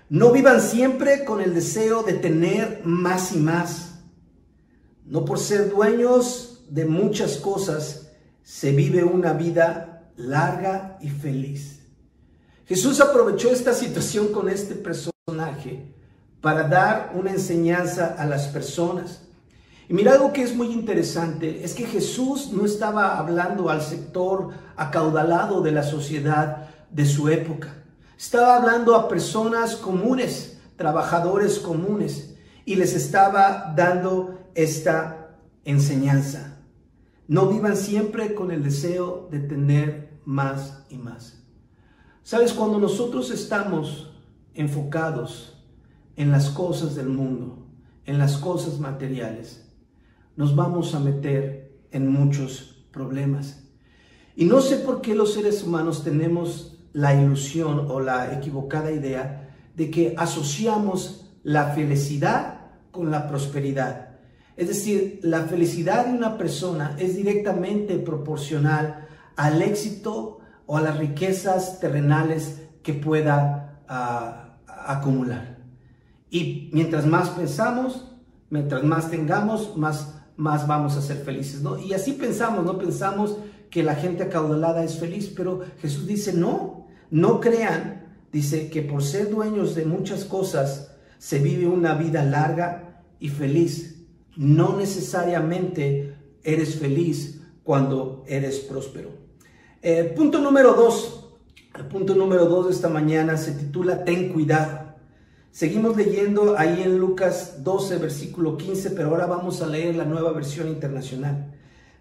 no 0.09 0.31
vivan 0.31 0.61
siempre 0.61 1.25
con 1.25 1.41
el 1.41 1.55
deseo 1.55 2.03
de 2.03 2.15
tener 2.15 2.83
más 2.85 3.33
y 3.33 3.39
más. 3.39 3.95
No 5.05 5.25
por 5.25 5.39
ser 5.39 5.71
dueños 5.71 6.65
de 6.69 6.85
muchas 6.85 7.37
cosas 7.37 8.09
se 8.43 8.73
vive 8.73 9.03
una 9.03 9.33
vida 9.33 10.11
larga 10.17 10.99
y 11.01 11.11
feliz. 11.11 11.81
Jesús 12.67 13.01
aprovechó 13.01 13.51
esta 13.51 13.73
situación 13.73 14.29
con 14.29 14.49
este 14.49 14.75
personaje 14.75 15.93
para 16.41 16.69
dar 16.69 17.13
una 17.15 17.31
enseñanza 17.31 18.15
a 18.19 18.27
las 18.27 18.47
personas. 18.49 19.23
Y 19.89 19.95
mira 19.95 20.13
algo 20.13 20.33
que 20.33 20.43
es 20.43 20.55
muy 20.55 20.73
interesante, 20.73 21.65
es 21.65 21.75
que 21.75 21.87
Jesús 21.87 22.51
no 22.53 22.65
estaba 22.65 23.19
hablando 23.19 23.71
al 23.71 23.83
sector 23.83 24.51
acaudalado 24.77 25.61
de 25.61 25.71
la 25.73 25.85
sociedad 25.85 26.69
de 26.91 27.07
su 27.07 27.29
época. 27.29 27.86
Estaba 28.17 28.57
hablando 28.57 28.95
a 28.95 29.09
personas 29.09 29.77
comunes, 29.77 30.59
trabajadores 30.77 31.59
comunes, 31.59 32.35
y 32.65 32.77
les 32.77 32.95
estaba 32.95 33.75
dando 33.77 34.39
esta 34.55 35.37
enseñanza. 35.65 36.59
No 37.29 37.49
vivan 37.49 37.77
siempre 37.77 38.35
con 38.35 38.51
el 38.51 38.63
deseo 38.63 39.29
de 39.31 39.41
tener 39.41 40.19
más 40.25 40.85
y 40.89 40.97
más. 40.97 41.43
Sabes, 42.23 42.53
cuando 42.53 42.79
nosotros 42.79 43.31
estamos 43.31 44.13
enfocados 44.55 45.63
en 46.17 46.33
las 46.33 46.49
cosas 46.49 46.95
del 46.95 47.09
mundo, 47.09 47.67
en 48.07 48.19
las 48.19 48.39
cosas 48.39 48.81
materiales, 48.81 49.69
nos 50.37 50.57
vamos 50.57 50.95
a 50.95 51.01
meter 51.01 51.79
en 51.91 52.11
muchos 52.11 52.85
problemas. 52.91 53.63
Y 54.35 54.47
no 54.47 54.61
sé 54.61 54.77
por 54.77 55.03
qué 55.03 55.15
los 55.15 55.35
seres 55.35 55.63
humanos 55.63 56.03
tenemos 56.03 56.76
la 56.97 57.15
ilusión 57.15 57.91
o 57.91 58.01
la 58.01 58.33
equivocada 58.33 58.91
idea 58.91 59.51
de 59.77 59.91
que 59.91 60.15
asociamos 60.17 61.31
la 61.43 61.75
felicidad 61.75 62.61
con 62.91 63.11
la 63.11 63.29
prosperidad. 63.29 64.09
Es 64.57 64.69
decir, 64.69 65.21
la 65.23 65.43
felicidad 65.43 66.07
de 66.07 66.15
una 66.15 66.39
persona 66.39 66.97
es 66.99 67.15
directamente 67.15 67.99
proporcional 67.99 69.07
al 69.37 69.61
éxito 69.61 70.39
o 70.65 70.79
a 70.79 70.81
las 70.81 70.97
riquezas 70.97 71.79
terrenales 71.81 72.63
que 72.83 72.95
pueda 72.95 73.83
ah, 73.87 74.57
acumular. 74.67 75.59
Y 76.31 76.71
mientras 76.73 77.05
más 77.05 77.29
pensamos, 77.29 78.11
mientras 78.49 78.83
más 78.83 79.11
tengamos, 79.11 79.77
más 79.77 80.17
más 80.37 80.67
vamos 80.67 80.97
a 80.97 81.03
ser 81.03 81.19
felices, 81.19 81.63
¿no? 81.63 81.79
Y 81.79 81.95
así 81.95 82.13
pensamos, 82.13 82.65
no 82.65 82.79
pensamos 82.79 83.37
que 83.71 83.83
la 83.83 83.95
gente 83.95 84.23
acaudalada 84.23 84.85
es 84.85 84.99
feliz, 84.99 85.33
pero 85.35 85.63
Jesús 85.81 86.07
dice, 86.07 86.33
no, 86.33 86.86
no 87.11 87.41
crean, 87.41 88.17
dice 88.33 88.71
que 88.71 88.83
por 88.83 89.03
ser 89.03 89.31
dueños 89.31 89.75
de 89.75 89.85
muchas 89.85 90.25
cosas 90.25 90.93
se 91.19 91.39
vive 91.39 91.67
una 91.67 91.95
vida 91.95 92.25
larga 92.25 93.03
y 93.21 93.29
feliz. 93.29 94.05
No 94.37 94.77
necesariamente 94.77 96.15
eres 96.43 96.77
feliz 96.79 97.41
cuando 97.65 98.25
eres 98.27 98.61
próspero. 98.61 99.11
Eh, 99.83 100.13
punto 100.17 100.41
número 100.41 100.75
dos, 100.75 101.31
el 101.77 101.85
punto 101.87 102.15
número 102.15 102.47
dos 102.47 102.67
de 102.67 102.73
esta 102.73 102.89
mañana 102.89 103.37
se 103.37 103.53
titula 103.53 104.05
Ten 104.05 104.33
cuidado. 104.33 104.87
Seguimos 105.51 105.97
leyendo 105.97 106.59
ahí 106.59 106.83
en 106.83 106.99
Lucas 106.99 107.65
12, 107.65 107.97
versículo 107.97 108.59
15, 108.59 108.91
pero 108.91 109.09
ahora 109.09 109.27
vamos 109.27 109.63
a 109.63 109.67
leer 109.67 109.95
la 109.95 110.05
nueva 110.05 110.33
versión 110.33 110.69
internacional. 110.69 111.55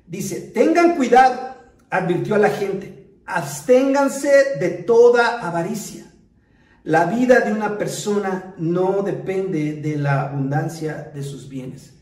Dice, 0.05 0.51
tengan 0.53 0.95
cuidado, 0.97 1.55
advirtió 1.89 2.35
a 2.35 2.39
la 2.39 2.49
gente, 2.49 3.04
absténganse 3.25 4.57
de 4.59 4.69
toda 4.69 5.45
avaricia. 5.45 6.05
La 6.83 7.05
vida 7.05 7.39
de 7.39 7.51
una 7.51 7.77
persona 7.77 8.53
no 8.57 9.01
depende 9.01 9.81
de 9.81 9.97
la 9.97 10.21
abundancia 10.21 11.11
de 11.13 11.23
sus 11.23 11.49
bienes. 11.49 11.93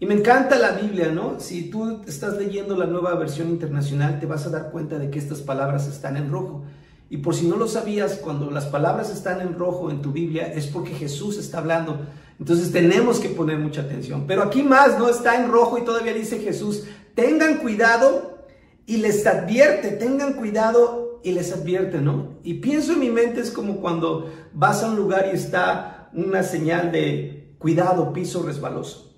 Y 0.00 0.06
me 0.06 0.14
encanta 0.14 0.58
la 0.58 0.72
Biblia, 0.72 1.12
¿no? 1.12 1.38
Si 1.38 1.70
tú 1.70 2.02
estás 2.06 2.36
leyendo 2.36 2.76
la 2.76 2.86
nueva 2.86 3.14
versión 3.14 3.48
internacional, 3.48 4.18
te 4.18 4.26
vas 4.26 4.44
a 4.44 4.50
dar 4.50 4.70
cuenta 4.72 4.98
de 4.98 5.08
que 5.08 5.20
estas 5.20 5.40
palabras 5.40 5.86
están 5.86 6.16
en 6.16 6.30
rojo. 6.30 6.64
Y 7.08 7.18
por 7.18 7.34
si 7.36 7.46
no 7.46 7.56
lo 7.56 7.68
sabías, 7.68 8.16
cuando 8.16 8.50
las 8.50 8.66
palabras 8.66 9.08
están 9.10 9.40
en 9.40 9.54
rojo 9.54 9.90
en 9.90 10.02
tu 10.02 10.10
Biblia 10.10 10.52
es 10.52 10.66
porque 10.66 10.94
Jesús 10.94 11.38
está 11.38 11.58
hablando. 11.58 12.00
Entonces 12.40 12.72
tenemos 12.72 13.20
que 13.20 13.28
poner 13.28 13.58
mucha 13.58 13.82
atención. 13.82 14.24
Pero 14.26 14.42
aquí 14.42 14.64
más, 14.64 14.98
no 14.98 15.08
está 15.08 15.36
en 15.36 15.50
rojo 15.52 15.78
y 15.78 15.84
todavía 15.84 16.12
dice 16.12 16.40
Jesús, 16.40 16.84
tengan 17.14 17.58
cuidado 17.58 18.33
y 18.86 18.98
les 18.98 19.26
advierte, 19.26 19.90
tengan 19.90 20.34
cuidado 20.34 21.20
y 21.22 21.32
les 21.32 21.52
advierte, 21.52 22.00
¿no? 22.00 22.34
Y 22.42 22.54
pienso 22.54 22.92
en 22.92 23.00
mi 23.00 23.10
mente 23.10 23.40
es 23.40 23.50
como 23.50 23.76
cuando 23.76 24.30
vas 24.52 24.82
a 24.82 24.90
un 24.90 24.96
lugar 24.96 25.30
y 25.32 25.36
está 25.36 26.10
una 26.12 26.42
señal 26.42 26.92
de 26.92 27.54
cuidado, 27.58 28.12
piso 28.12 28.42
resbaloso. 28.42 29.16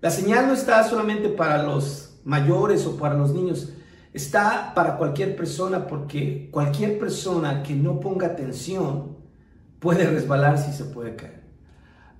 La 0.00 0.10
señal 0.10 0.46
no 0.46 0.52
está 0.52 0.84
solamente 0.84 1.28
para 1.28 1.62
los 1.62 2.20
mayores 2.24 2.86
o 2.86 2.96
para 2.96 3.14
los 3.14 3.32
niños, 3.32 3.72
está 4.12 4.72
para 4.74 4.96
cualquier 4.96 5.36
persona 5.36 5.86
porque 5.86 6.48
cualquier 6.50 6.98
persona 6.98 7.62
que 7.62 7.74
no 7.74 8.00
ponga 8.00 8.26
atención 8.26 9.16
puede 9.78 10.06
resbalarse 10.06 10.70
y 10.70 10.74
se 10.74 10.84
puede 10.84 11.16
caer. 11.16 11.40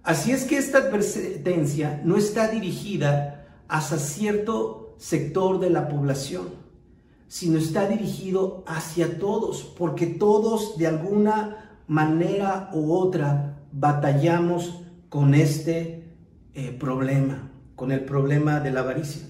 Así 0.03 0.33
es 0.33 0.45
que 0.45 0.57
esta 0.57 0.79
advertencia 0.79 2.01
no 2.05 2.17
está 2.17 2.49
dirigida 2.49 3.47
hacia 3.69 3.99
cierto 3.99 4.95
sector 4.99 5.61
de 5.61 5.71
la 5.71 5.89
población, 5.89 6.49
sino 7.31 7.59
está 7.59 7.87
dirigido 7.87 8.65
hacia 8.67 9.21
todos, 9.21 9.63
porque 9.63 10.09
todos 10.09 10.77
de 10.79 10.89
alguna 10.89 11.81
manera 11.87 12.71
u 12.75 12.93
otra 12.93 13.63
batallamos 13.71 14.81
con 15.09 15.35
este 15.35 16.09
eh, 16.55 16.73
problema, 16.73 17.53
con 17.77 17.93
el 17.93 18.05
problema 18.05 18.59
de 18.59 18.73
la 18.73 18.81
avaricia. 18.81 19.23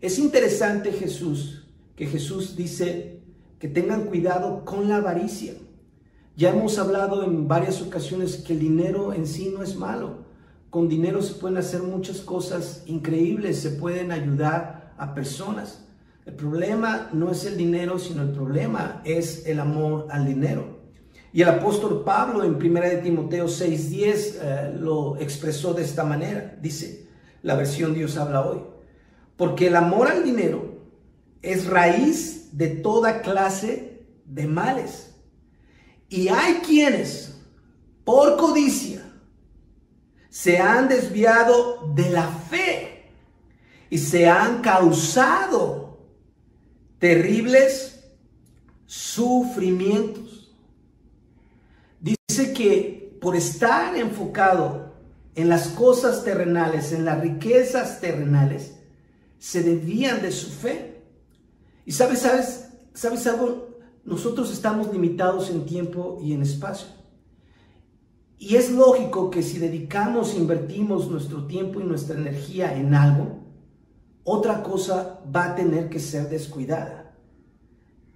Es 0.00 0.20
interesante 0.20 0.92
Jesús 0.92 1.66
que 1.96 2.06
Jesús 2.06 2.54
dice 2.54 3.20
que 3.58 3.66
tengan 3.66 4.04
cuidado 4.04 4.64
con 4.64 4.88
la 4.88 4.98
avaricia. 4.98 5.54
Ya 6.36 6.50
hemos 6.50 6.78
hablado 6.78 7.24
en 7.24 7.48
varias 7.48 7.82
ocasiones 7.82 8.36
que 8.36 8.52
el 8.52 8.60
dinero 8.60 9.12
en 9.12 9.26
sí 9.26 9.52
no 9.52 9.64
es 9.64 9.74
malo. 9.74 10.18
Con 10.70 10.88
dinero 10.88 11.20
se 11.20 11.34
pueden 11.34 11.58
hacer 11.58 11.82
muchas 11.82 12.20
cosas 12.20 12.84
increíbles, 12.86 13.58
se 13.58 13.70
pueden 13.70 14.12
ayudar 14.12 14.94
a 14.98 15.14
personas. 15.14 15.83
El 16.26 16.34
problema 16.34 17.10
no 17.12 17.30
es 17.30 17.44
el 17.44 17.56
dinero, 17.56 17.98
sino 17.98 18.22
el 18.22 18.30
problema 18.30 19.02
es 19.04 19.46
el 19.46 19.60
amor 19.60 20.06
al 20.10 20.26
dinero. 20.26 20.80
Y 21.34 21.42
el 21.42 21.48
apóstol 21.48 22.02
Pablo 22.04 22.44
en 22.44 22.54
1 22.54 22.80
de 22.80 22.96
Timoteo 22.98 23.46
6:10 23.46 24.38
eh, 24.40 24.76
lo 24.78 25.16
expresó 25.18 25.74
de 25.74 25.82
esta 25.82 26.04
manera. 26.04 26.56
Dice, 26.62 27.08
la 27.42 27.56
versión 27.56 27.92
Dios 27.92 28.16
habla 28.16 28.46
hoy. 28.46 28.60
Porque 29.36 29.66
el 29.66 29.76
amor 29.76 30.08
al 30.08 30.24
dinero 30.24 30.78
es 31.42 31.66
raíz 31.66 32.56
de 32.56 32.68
toda 32.68 33.20
clase 33.20 34.06
de 34.24 34.46
males. 34.46 35.14
Y 36.08 36.28
hay 36.28 36.62
quienes, 36.66 37.36
por 38.04 38.36
codicia, 38.36 39.02
se 40.30 40.58
han 40.58 40.88
desviado 40.88 41.92
de 41.94 42.10
la 42.10 42.28
fe 42.28 43.10
y 43.90 43.98
se 43.98 44.28
han 44.28 44.62
causado 44.62 45.83
terribles 47.04 48.02
sufrimientos. 48.86 50.56
Dice 52.00 52.54
que 52.54 53.18
por 53.20 53.36
estar 53.36 53.94
enfocado 53.94 54.94
en 55.34 55.50
las 55.50 55.68
cosas 55.68 56.24
terrenales, 56.24 56.92
en 56.92 57.04
las 57.04 57.20
riquezas 57.20 58.00
terrenales, 58.00 58.76
se 59.38 59.62
desvían 59.62 60.22
de 60.22 60.32
su 60.32 60.48
fe. 60.48 61.02
Y 61.84 61.92
sabes, 61.92 62.20
sabes, 62.20 62.70
sabes 62.94 63.26
algo, 63.26 63.76
nosotros 64.06 64.50
estamos 64.50 64.90
limitados 64.90 65.50
en 65.50 65.66
tiempo 65.66 66.18
y 66.22 66.32
en 66.32 66.40
espacio. 66.40 66.88
Y 68.38 68.56
es 68.56 68.70
lógico 68.70 69.28
que 69.28 69.42
si 69.42 69.58
dedicamos, 69.58 70.34
invertimos 70.34 71.10
nuestro 71.10 71.46
tiempo 71.46 71.82
y 71.82 71.84
nuestra 71.84 72.16
energía 72.16 72.74
en 72.74 72.94
algo, 72.94 73.43
otra 74.24 74.62
cosa 74.62 75.20
va 75.34 75.44
a 75.44 75.54
tener 75.54 75.88
que 75.88 76.00
ser 76.00 76.28
descuidada. 76.28 77.14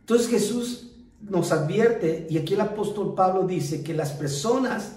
Entonces 0.00 0.28
Jesús 0.28 0.96
nos 1.20 1.52
advierte, 1.52 2.26
y 2.30 2.38
aquí 2.38 2.54
el 2.54 2.60
apóstol 2.62 3.14
Pablo 3.14 3.46
dice 3.46 3.82
que 3.82 3.94
las 3.94 4.12
personas 4.12 4.96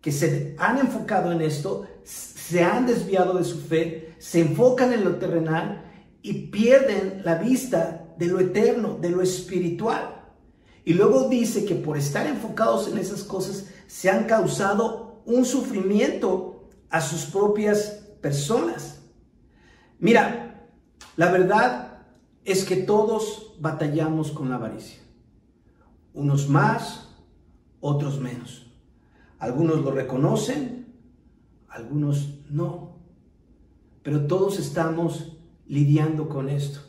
que 0.00 0.12
se 0.12 0.54
han 0.58 0.78
enfocado 0.78 1.32
en 1.32 1.40
esto, 1.40 1.86
se 2.04 2.62
han 2.62 2.86
desviado 2.86 3.38
de 3.38 3.44
su 3.44 3.58
fe, 3.58 4.14
se 4.18 4.40
enfocan 4.40 4.92
en 4.92 5.04
lo 5.04 5.16
terrenal 5.16 5.84
y 6.22 6.48
pierden 6.48 7.22
la 7.24 7.36
vista 7.36 8.14
de 8.18 8.26
lo 8.26 8.40
eterno, 8.40 8.98
de 9.00 9.10
lo 9.10 9.22
espiritual. 9.22 10.20
Y 10.84 10.94
luego 10.94 11.28
dice 11.28 11.64
que 11.64 11.74
por 11.74 11.96
estar 11.96 12.26
enfocados 12.26 12.88
en 12.88 12.98
esas 12.98 13.22
cosas 13.22 13.66
se 13.86 14.10
han 14.10 14.24
causado 14.24 15.22
un 15.24 15.44
sufrimiento 15.44 16.68
a 16.90 17.00
sus 17.00 17.26
propias 17.26 18.00
personas. 18.20 19.00
Mira, 19.98 20.49
la 21.16 21.30
verdad 21.30 21.98
es 22.44 22.64
que 22.64 22.76
todos 22.76 23.54
batallamos 23.60 24.30
con 24.30 24.48
la 24.48 24.56
avaricia. 24.56 25.00
Unos 26.14 26.48
más, 26.48 27.08
otros 27.80 28.20
menos. 28.20 28.66
Algunos 29.38 29.82
lo 29.82 29.90
reconocen, 29.90 30.94
algunos 31.68 32.40
no. 32.48 32.98
Pero 34.02 34.26
todos 34.26 34.58
estamos 34.58 35.36
lidiando 35.66 36.28
con 36.28 36.48
esto. 36.48 36.80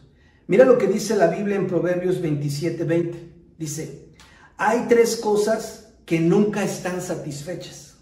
Mira 0.47 0.65
lo 0.65 0.77
que 0.77 0.87
dice 0.87 1.15
la 1.15 1.27
Biblia 1.27 1.55
en 1.55 1.67
Proverbios 1.67 2.21
27, 2.21 2.83
20. 2.83 3.33
Dice, 3.57 4.09
hay 4.57 4.87
tres 4.89 5.17
cosas 5.17 5.93
que 6.05 6.19
nunca 6.19 6.63
están 6.63 7.01
satisfechas. 7.01 7.97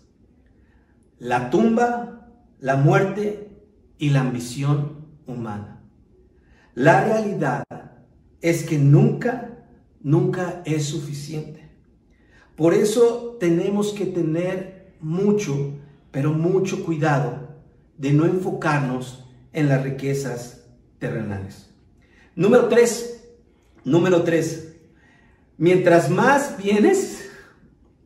La 1.20 1.50
tumba, 1.50 2.32
la 2.60 2.76
muerte 2.76 3.62
y 3.98 4.10
la 4.10 4.22
ambición 4.22 5.06
humana. 5.28 5.79
La 6.76 7.04
realidad 7.04 7.64
es 8.42 8.64
que 8.64 8.78
nunca, 8.78 9.66
nunca 10.02 10.62
es 10.66 10.86
suficiente. 10.86 11.70
Por 12.56 12.74
eso 12.74 13.38
tenemos 13.40 13.94
que 13.94 14.06
tener 14.06 14.94
mucho, 15.00 15.80
pero 16.12 16.32
mucho 16.32 16.84
cuidado 16.84 17.50
de 17.98 18.14
no 18.14 18.26
enfocarnos 18.26 19.30
en 19.54 19.70
las 19.70 19.84
riquezas 19.84 20.66
terrenales. 21.00 21.70
Número 22.36 22.68
tres, 22.68 23.26
número 23.84 24.24
tres, 24.24 24.70
Mientras 25.60 26.10
más 26.10 26.56
vienes, 26.58 27.26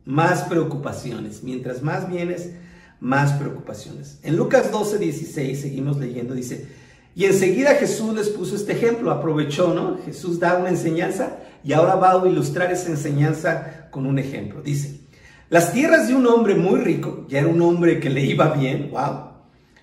más 0.04 0.42
preocupaciones. 0.42 1.44
Mientras 1.44 1.82
más 1.82 2.10
vienes, 2.10 2.50
más 2.98 3.34
preocupaciones. 3.34 4.18
En 4.24 4.36
Lucas 4.36 4.72
12, 4.72 4.98
16, 4.98 5.60
seguimos 5.60 5.96
leyendo, 5.98 6.34
dice, 6.34 6.66
y 7.14 7.26
enseguida 7.26 7.76
Jesús 7.76 8.14
les 8.14 8.28
puso 8.28 8.56
este 8.56 8.72
ejemplo, 8.72 9.10
aprovechó, 9.10 9.72
¿no? 9.72 9.98
Jesús 10.04 10.40
da 10.40 10.56
una 10.58 10.70
enseñanza 10.70 11.36
y 11.62 11.72
ahora 11.72 11.94
va 11.94 12.12
a 12.12 12.26
ilustrar 12.26 12.72
esa 12.72 12.90
enseñanza 12.90 13.88
con 13.90 14.06
un 14.06 14.18
ejemplo. 14.18 14.62
Dice, 14.62 15.00
las 15.48 15.72
tierras 15.72 16.08
de 16.08 16.14
un 16.16 16.26
hombre 16.26 16.56
muy 16.56 16.80
rico, 16.80 17.26
ya 17.28 17.38
era 17.38 17.48
un 17.48 17.62
hombre 17.62 18.00
que 18.00 18.10
le 18.10 18.22
iba 18.22 18.50
bien, 18.50 18.90
wow, 18.90 19.34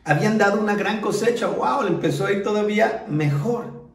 habían 0.04 0.38
dado 0.38 0.60
una 0.60 0.76
gran 0.76 1.00
cosecha, 1.00 1.48
wow, 1.48 1.84
le 1.84 1.90
empezó 1.90 2.26
a 2.26 2.32
ir 2.32 2.44
todavía 2.44 3.06
mejor. 3.08 3.90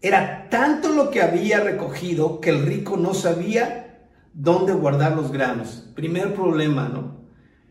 Era 0.00 0.48
tanto 0.48 0.90
lo 0.90 1.10
que 1.10 1.22
había 1.22 1.60
recogido 1.60 2.40
que 2.40 2.50
el 2.50 2.64
rico 2.64 2.96
no 2.96 3.14
sabía 3.14 4.06
dónde 4.32 4.72
guardar 4.72 5.16
los 5.16 5.32
granos. 5.32 5.90
Primer 5.96 6.34
problema, 6.34 6.88
¿no? 6.88 7.16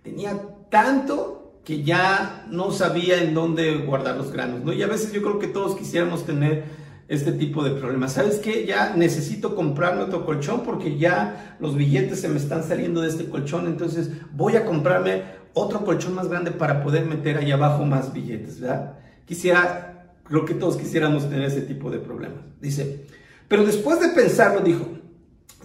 Tenía 0.03 0.37
tanto 0.69 1.36
que 1.67 1.83
ya 1.83 2.45
no 2.49 2.71
sabía 2.71 3.21
en 3.21 3.33
dónde 3.33 3.75
guardar 3.79 4.15
los 4.15 4.31
granos, 4.31 4.63
¿no? 4.63 4.71
Y 4.71 4.81
a 4.83 4.87
veces 4.87 5.11
yo 5.11 5.21
creo 5.21 5.37
que 5.37 5.47
todos 5.47 5.75
quisiéramos 5.75 6.25
tener 6.25 6.63
este 7.09 7.33
tipo 7.33 7.61
de 7.61 7.71
problemas. 7.71 8.13
¿Sabes 8.13 8.37
qué? 8.37 8.65
Ya 8.65 8.93
necesito 8.95 9.53
comprarme 9.53 10.03
otro 10.03 10.25
colchón 10.25 10.63
porque 10.63 10.97
ya 10.97 11.57
los 11.59 11.75
billetes 11.75 12.21
se 12.21 12.29
me 12.29 12.37
están 12.37 12.63
saliendo 12.63 13.01
de 13.01 13.09
este 13.09 13.25
colchón, 13.25 13.67
entonces 13.67 14.11
voy 14.31 14.55
a 14.55 14.63
comprarme 14.63 15.23
otro 15.51 15.83
colchón 15.83 16.15
más 16.15 16.29
grande 16.29 16.51
para 16.51 16.81
poder 16.81 17.05
meter 17.05 17.37
ahí 17.37 17.51
abajo 17.51 17.83
más 17.83 18.13
billetes, 18.13 18.61
¿verdad? 18.61 18.93
Quisiera 19.25 19.87
Creo 20.23 20.45
que 20.45 20.53
todos 20.53 20.77
quisiéramos 20.77 21.29
tener 21.29 21.45
ese 21.45 21.61
tipo 21.61 21.89
de 21.89 21.99
problemas. 21.99 22.39
Dice, 22.61 23.05
pero 23.49 23.65
después 23.65 23.99
de 23.99 24.09
pensarlo 24.09 24.61
dijo, 24.61 24.85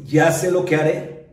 ya 0.04 0.32
sé 0.32 0.50
lo 0.50 0.64
que 0.64 0.74
haré. 0.74 1.26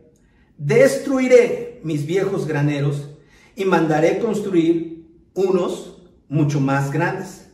Destruiré 0.58 1.80
mis 1.82 2.06
viejos 2.06 2.46
graneros 2.46 3.09
y 3.56 3.64
mandaré 3.64 4.18
construir 4.18 5.06
unos 5.34 6.02
mucho 6.28 6.60
más 6.60 6.92
grandes. 6.92 7.50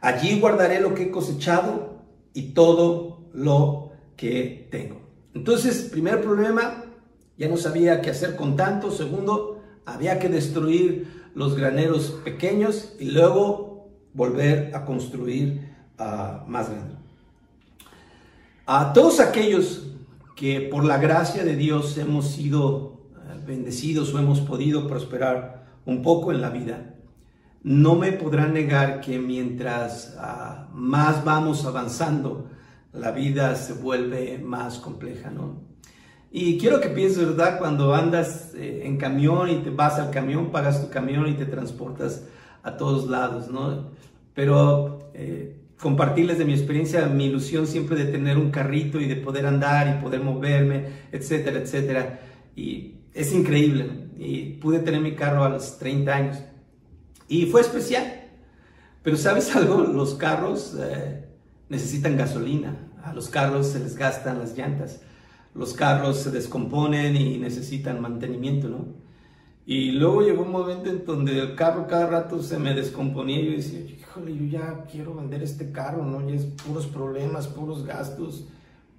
Allí 0.00 0.38
guardaré 0.40 0.80
lo 0.80 0.94
que 0.94 1.04
he 1.04 1.10
cosechado 1.10 2.02
y 2.32 2.52
todo 2.52 3.28
lo 3.32 3.92
que 4.16 4.68
tengo. 4.70 5.00
Entonces, 5.34 5.88
primer 5.90 6.20
problema, 6.20 6.84
ya 7.36 7.48
no 7.48 7.56
sabía 7.56 8.00
qué 8.00 8.10
hacer 8.10 8.36
con 8.36 8.56
tanto. 8.56 8.90
Segundo, 8.90 9.62
había 9.84 10.18
que 10.18 10.28
destruir 10.28 11.30
los 11.34 11.56
graneros 11.56 12.20
pequeños 12.24 12.94
y 12.98 13.10
luego 13.10 13.88
volver 14.12 14.74
a 14.74 14.84
construir 14.84 15.72
uh, 15.98 16.48
más 16.48 16.70
grande. 16.70 16.94
A 18.66 18.92
todos 18.92 19.20
aquellos 19.20 19.86
que 20.36 20.60
por 20.60 20.84
la 20.84 20.98
gracia 20.98 21.44
de 21.44 21.56
Dios 21.56 21.98
hemos 21.98 22.28
sido 22.30 22.99
bendecidos 23.46 24.14
o 24.14 24.18
hemos 24.18 24.40
podido 24.40 24.86
prosperar 24.86 25.66
un 25.84 26.02
poco 26.02 26.32
en 26.32 26.40
la 26.40 26.50
vida, 26.50 26.94
no 27.62 27.96
me 27.96 28.12
podrán 28.12 28.54
negar 28.54 29.00
que 29.00 29.18
mientras 29.18 30.16
uh, 30.16 30.74
más 30.74 31.24
vamos 31.24 31.64
avanzando, 31.66 32.48
la 32.92 33.10
vida 33.12 33.54
se 33.54 33.74
vuelve 33.74 34.38
más 34.38 34.78
compleja, 34.78 35.30
¿no? 35.30 35.70
Y 36.32 36.58
quiero 36.58 36.80
que 36.80 36.88
pienses, 36.88 37.26
¿verdad? 37.26 37.58
Cuando 37.58 37.94
andas 37.94 38.54
eh, 38.54 38.82
en 38.84 38.96
camión 38.98 39.50
y 39.50 39.56
te 39.58 39.70
vas 39.70 39.98
al 39.98 40.10
camión, 40.10 40.50
pagas 40.52 40.80
tu 40.80 40.88
camión 40.88 41.28
y 41.28 41.34
te 41.34 41.44
transportas 41.44 42.24
a 42.62 42.76
todos 42.76 43.08
lados, 43.08 43.48
¿no? 43.50 43.90
Pero 44.32 45.10
eh, 45.12 45.60
compartirles 45.80 46.38
de 46.38 46.44
mi 46.44 46.52
experiencia, 46.52 47.06
mi 47.06 47.26
ilusión 47.26 47.66
siempre 47.66 47.96
de 47.96 48.12
tener 48.12 48.38
un 48.38 48.50
carrito 48.50 49.00
y 49.00 49.08
de 49.08 49.16
poder 49.16 49.46
andar 49.46 49.96
y 49.98 50.02
poder 50.02 50.22
moverme, 50.22 50.86
etcétera, 51.10 51.58
etcétera. 51.58 52.20
Y 52.54 52.99
es 53.14 53.32
increíble. 53.32 54.08
Y 54.18 54.54
pude 54.54 54.80
tener 54.80 55.00
mi 55.00 55.14
carro 55.14 55.44
a 55.44 55.48
los 55.48 55.78
30 55.78 56.14
años. 56.14 56.38
Y 57.28 57.46
fue 57.46 57.60
especial. 57.60 58.28
Pero 59.02 59.16
sabes 59.16 59.54
algo, 59.56 59.82
los 59.82 60.14
carros 60.14 60.76
eh, 60.78 61.28
necesitan 61.68 62.16
gasolina. 62.16 62.76
A 63.02 63.14
los 63.14 63.28
carros 63.28 63.68
se 63.68 63.78
les 63.78 63.96
gastan 63.96 64.38
las 64.38 64.56
llantas. 64.56 65.00
Los 65.54 65.72
carros 65.72 66.18
se 66.18 66.30
descomponen 66.30 67.16
y 67.16 67.38
necesitan 67.38 68.00
mantenimiento, 68.00 68.68
¿no? 68.68 69.00
Y 69.66 69.92
luego 69.92 70.22
llegó 70.22 70.42
un 70.42 70.52
momento 70.52 70.90
en 70.90 71.04
donde 71.04 71.38
el 71.38 71.54
carro 71.54 71.86
cada 71.86 72.06
rato 72.06 72.42
se 72.42 72.58
me 72.58 72.74
descomponía 72.74 73.40
y 73.40 73.46
yo 73.46 73.52
decía, 73.52 73.80
híjole, 73.80 74.36
yo 74.36 74.44
ya 74.46 74.84
quiero 74.90 75.14
vender 75.14 75.42
este 75.42 75.70
carro, 75.70 76.04
¿no? 76.04 76.28
Y 76.28 76.34
es 76.34 76.44
puros 76.44 76.86
problemas, 76.86 77.46
puros 77.46 77.84
gastos. 77.84 78.48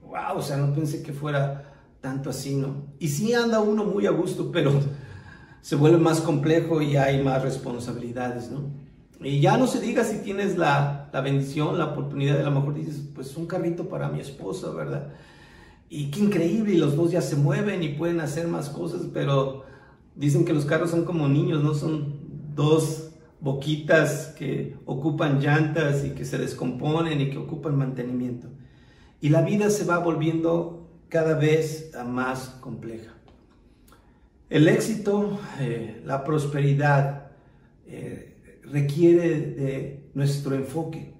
Wow, 0.01 0.37
o 0.37 0.41
sea, 0.41 0.57
no 0.57 0.73
pensé 0.73 1.03
que 1.03 1.13
fuera 1.13 1.70
tanto 2.01 2.29
así, 2.29 2.55
¿no? 2.55 2.87
Y 2.99 3.07
sí 3.09 3.33
anda 3.33 3.61
uno 3.61 3.85
muy 3.85 4.07
a 4.07 4.11
gusto, 4.11 4.51
pero 4.51 4.71
se 5.61 5.75
vuelve 5.75 5.97
más 5.97 6.21
complejo 6.21 6.81
y 6.81 6.97
hay 6.97 7.23
más 7.23 7.41
responsabilidades, 7.41 8.51
¿no? 8.51 8.63
Y 9.23 9.39
ya 9.39 9.55
no 9.55 9.67
se 9.67 9.79
diga 9.79 10.03
si 10.03 10.17
tienes 10.17 10.57
la, 10.57 11.09
la 11.13 11.21
bendición, 11.21 11.77
la 11.77 11.85
oportunidad, 11.85 12.39
a 12.41 12.49
lo 12.49 12.51
mejor 12.51 12.73
dices, 12.73 13.01
pues 13.13 13.37
un 13.37 13.45
carrito 13.45 13.87
para 13.87 14.09
mi 14.09 14.19
esposa, 14.19 14.71
¿verdad? 14.71 15.09
Y 15.89 16.09
qué 16.09 16.21
increíble, 16.21 16.73
y 16.73 16.77
los 16.77 16.95
dos 16.95 17.11
ya 17.11 17.21
se 17.21 17.35
mueven 17.35 17.83
y 17.83 17.89
pueden 17.89 18.19
hacer 18.19 18.47
más 18.47 18.69
cosas, 18.69 19.01
pero 19.13 19.63
Dicen 20.15 20.45
que 20.45 20.53
los 20.53 20.65
carros 20.65 20.91
son 20.91 21.05
como 21.05 21.27
niños, 21.27 21.63
¿no? 21.63 21.73
Son 21.73 22.13
dos 22.53 23.11
boquitas 23.39 24.33
que 24.37 24.75
ocupan 24.85 25.39
llantas 25.39 26.05
y 26.05 26.11
que 26.11 26.25
se 26.25 26.37
descomponen 26.37 27.21
y 27.21 27.29
que 27.29 27.37
ocupan 27.37 27.77
mantenimiento. 27.77 28.47
Y 29.21 29.29
la 29.29 29.41
vida 29.41 29.69
se 29.69 29.85
va 29.85 29.99
volviendo 29.99 30.80
cada 31.11 31.33
vez 31.33 31.91
más 32.07 32.55
compleja. 32.61 33.11
El 34.49 34.69
éxito, 34.69 35.39
eh, 35.59 36.01
la 36.05 36.23
prosperidad, 36.23 37.31
eh, 37.85 38.61
requiere 38.63 39.41
de 39.41 40.09
nuestro 40.13 40.55
enfoque. 40.55 41.13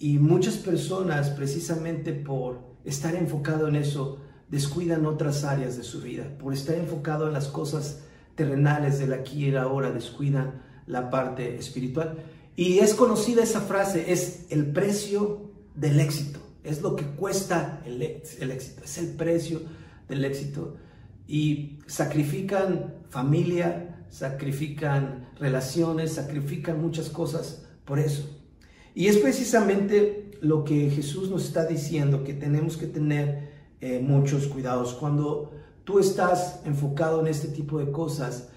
Y 0.00 0.18
muchas 0.18 0.56
personas, 0.56 1.30
precisamente 1.30 2.12
por 2.12 2.58
estar 2.84 3.14
enfocado 3.14 3.68
en 3.68 3.76
eso, 3.76 4.18
descuidan 4.48 5.06
otras 5.06 5.44
áreas 5.44 5.76
de 5.76 5.84
su 5.84 6.00
vida. 6.00 6.24
Por 6.40 6.52
estar 6.52 6.74
enfocado 6.74 7.28
en 7.28 7.32
las 7.32 7.46
cosas 7.46 8.00
terrenales 8.34 8.98
del 8.98 9.12
aquí 9.12 9.44
y 9.44 9.48
el 9.50 9.56
ahora, 9.56 9.92
descuidan 9.92 10.62
la 10.88 11.10
parte 11.10 11.56
espiritual. 11.56 12.18
Y 12.56 12.80
es 12.80 12.94
conocida 12.94 13.44
esa 13.44 13.60
frase, 13.60 14.10
es 14.10 14.46
el 14.50 14.66
precio 14.72 15.52
del 15.76 16.00
éxito. 16.00 16.41
Es 16.64 16.82
lo 16.82 16.96
que 16.96 17.04
cuesta 17.04 17.82
el, 17.84 18.02
el 18.02 18.50
éxito, 18.50 18.82
es 18.84 18.98
el 18.98 19.08
precio 19.08 19.60
del 20.08 20.24
éxito. 20.24 20.76
Y 21.26 21.78
sacrifican 21.86 22.94
familia, 23.08 24.04
sacrifican 24.08 25.30
relaciones, 25.38 26.12
sacrifican 26.12 26.80
muchas 26.80 27.08
cosas 27.08 27.64
por 27.84 27.98
eso. 27.98 28.28
Y 28.94 29.06
es 29.06 29.16
precisamente 29.18 30.32
lo 30.40 30.64
que 30.64 30.90
Jesús 30.90 31.30
nos 31.30 31.44
está 31.46 31.64
diciendo, 31.64 32.24
que 32.24 32.34
tenemos 32.34 32.76
que 32.76 32.86
tener 32.86 33.52
eh, 33.80 34.00
muchos 34.00 34.46
cuidados. 34.46 34.92
Cuando 34.92 35.52
tú 35.84 35.98
estás 35.98 36.60
enfocado 36.64 37.20
en 37.20 37.28
este 37.28 37.48
tipo 37.48 37.78
de 37.78 37.90
cosas, 37.90 38.48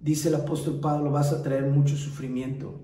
dice 0.00 0.28
el 0.28 0.36
apóstol 0.36 0.80
Pablo, 0.80 1.10
vas 1.10 1.32
a 1.32 1.42
traer 1.42 1.64
mucho 1.64 1.96
sufrimiento. 1.96 2.80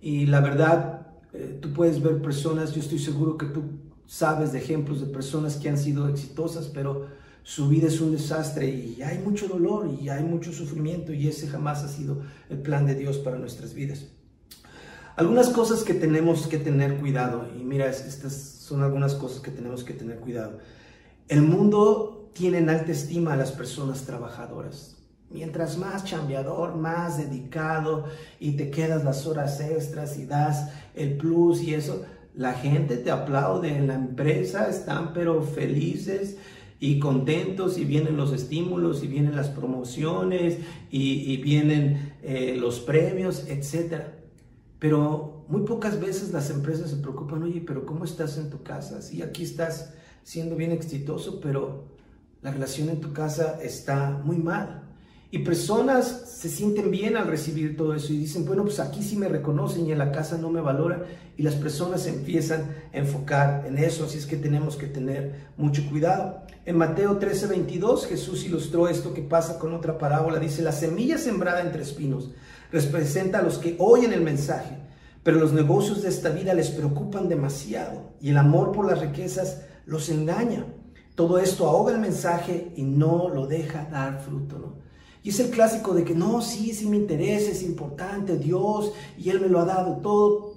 Y 0.00 0.26
la 0.26 0.40
verdad, 0.40 1.06
eh, 1.32 1.58
tú 1.60 1.72
puedes 1.72 2.02
ver 2.02 2.20
personas, 2.20 2.74
yo 2.74 2.80
estoy 2.80 2.98
seguro 2.98 3.38
que 3.38 3.46
tú 3.46 3.62
sabes 4.06 4.52
de 4.52 4.58
ejemplos 4.58 5.00
de 5.00 5.06
personas 5.06 5.56
que 5.56 5.68
han 5.68 5.78
sido 5.78 6.08
exitosas, 6.08 6.66
pero 6.66 7.06
su 7.42 7.68
vida 7.68 7.88
es 7.88 8.00
un 8.00 8.12
desastre 8.12 8.68
y 8.68 9.02
hay 9.02 9.18
mucho 9.18 9.48
dolor 9.48 9.90
y 10.00 10.08
hay 10.08 10.24
mucho 10.24 10.52
sufrimiento 10.52 11.12
y 11.12 11.28
ese 11.28 11.46
jamás 11.46 11.84
ha 11.84 11.88
sido 11.88 12.22
el 12.48 12.58
plan 12.58 12.86
de 12.86 12.94
Dios 12.94 13.18
para 13.18 13.38
nuestras 13.38 13.74
vidas. 13.74 14.06
Algunas 15.16 15.50
cosas 15.50 15.84
que 15.84 15.94
tenemos 15.94 16.48
que 16.48 16.58
tener 16.58 16.96
cuidado, 16.96 17.46
y 17.56 17.62
mira, 17.62 17.88
estas 17.88 18.32
son 18.32 18.82
algunas 18.82 19.14
cosas 19.14 19.40
que 19.40 19.52
tenemos 19.52 19.84
que 19.84 19.92
tener 19.92 20.18
cuidado. 20.18 20.58
El 21.28 21.42
mundo 21.42 22.30
tiene 22.32 22.58
en 22.58 22.68
alta 22.68 22.90
estima 22.90 23.34
a 23.34 23.36
las 23.36 23.52
personas 23.52 24.02
trabajadoras. 24.02 24.96
Mientras 25.30 25.78
más 25.78 26.04
chambeador, 26.04 26.76
más 26.76 27.18
dedicado 27.18 28.06
y 28.40 28.52
te 28.52 28.70
quedas 28.70 29.04
las 29.04 29.26
horas 29.26 29.60
extras 29.60 30.18
y 30.18 30.26
das 30.26 30.70
el 30.94 31.16
plus 31.16 31.62
y 31.62 31.74
eso, 31.74 32.04
la 32.34 32.54
gente 32.54 32.96
te 32.96 33.10
aplaude 33.10 33.76
en 33.76 33.86
la 33.86 33.94
empresa, 33.94 34.68
están 34.68 35.12
pero 35.12 35.42
felices 35.42 36.36
y 36.80 36.98
contentos 36.98 37.78
y 37.78 37.84
vienen 37.84 38.16
los 38.16 38.32
estímulos 38.32 39.04
y 39.04 39.06
vienen 39.06 39.36
las 39.36 39.48
promociones 39.48 40.58
y, 40.90 41.36
vienen 41.38 42.14
eh, 42.22 42.56
los 42.58 42.80
premios, 42.80 43.46
etcétera. 43.48 44.18
Pero 44.78 45.46
muy 45.48 45.62
pocas 45.62 46.00
veces 46.00 46.32
las 46.32 46.50
empresas 46.50 46.90
se 46.90 46.96
preocupan, 46.96 47.42
oye, 47.42 47.62
pero 47.66 47.86
¿cómo 47.86 48.04
estás 48.04 48.36
en 48.36 48.50
tu 48.50 48.62
casa? 48.62 49.00
Sí, 49.00 49.22
aquí 49.22 49.44
estás 49.44 49.94
siendo 50.24 50.56
bien 50.56 50.72
exitoso, 50.72 51.40
pero 51.40 51.84
la 52.42 52.50
relación 52.50 52.90
en 52.90 53.00
tu 53.00 53.12
casa 53.12 53.58
está 53.62 54.10
muy 54.24 54.36
mal. 54.36 54.83
Y 55.34 55.40
personas 55.40 56.22
se 56.28 56.48
sienten 56.48 56.92
bien 56.92 57.16
al 57.16 57.26
recibir 57.26 57.76
todo 57.76 57.92
eso 57.92 58.12
y 58.12 58.18
dicen, 58.18 58.44
bueno, 58.46 58.62
pues 58.62 58.78
aquí 58.78 59.02
sí 59.02 59.16
me 59.16 59.26
reconocen 59.26 59.84
y 59.84 59.90
en 59.90 59.98
la 59.98 60.12
casa 60.12 60.38
no 60.38 60.48
me 60.48 60.60
valoran. 60.60 61.02
Y 61.36 61.42
las 61.42 61.56
personas 61.56 62.06
empiezan 62.06 62.72
a 62.92 62.98
enfocar 62.98 63.64
en 63.66 63.78
eso, 63.78 64.04
así 64.04 64.18
es 64.18 64.26
que 64.26 64.36
tenemos 64.36 64.76
que 64.76 64.86
tener 64.86 65.48
mucho 65.56 65.84
cuidado. 65.90 66.44
En 66.64 66.78
Mateo 66.78 67.18
13, 67.18 67.48
22, 67.48 68.06
Jesús 68.06 68.44
ilustró 68.44 68.86
esto 68.86 69.12
que 69.12 69.22
pasa 69.22 69.58
con 69.58 69.74
otra 69.74 69.98
parábola. 69.98 70.38
Dice, 70.38 70.62
la 70.62 70.70
semilla 70.70 71.18
sembrada 71.18 71.62
entre 71.62 71.82
espinos 71.82 72.30
representa 72.70 73.40
a 73.40 73.42
los 73.42 73.58
que 73.58 73.74
oyen 73.80 74.12
el 74.12 74.20
mensaje, 74.20 74.78
pero 75.24 75.40
los 75.40 75.52
negocios 75.52 76.02
de 76.02 76.10
esta 76.10 76.28
vida 76.28 76.54
les 76.54 76.70
preocupan 76.70 77.28
demasiado 77.28 78.12
y 78.20 78.30
el 78.30 78.36
amor 78.36 78.70
por 78.70 78.86
las 78.86 79.00
riquezas 79.00 79.62
los 79.84 80.10
engaña. 80.10 80.64
Todo 81.16 81.40
esto 81.40 81.66
ahoga 81.66 81.92
el 81.92 81.98
mensaje 81.98 82.72
y 82.76 82.84
no 82.84 83.28
lo 83.30 83.48
deja 83.48 83.88
dar 83.90 84.20
fruto. 84.20 84.83
Y 85.24 85.30
es 85.30 85.40
el 85.40 85.50
clásico 85.50 85.94
de 85.94 86.04
que 86.04 86.14
no, 86.14 86.42
sí, 86.42 86.74
sí 86.74 86.86
me 86.86 86.98
interesa, 86.98 87.50
es 87.50 87.62
importante, 87.62 88.36
Dios, 88.36 88.92
y 89.16 89.30
Él 89.30 89.40
me 89.40 89.48
lo 89.48 89.58
ha 89.58 89.64
dado 89.64 89.96
todo, 90.02 90.52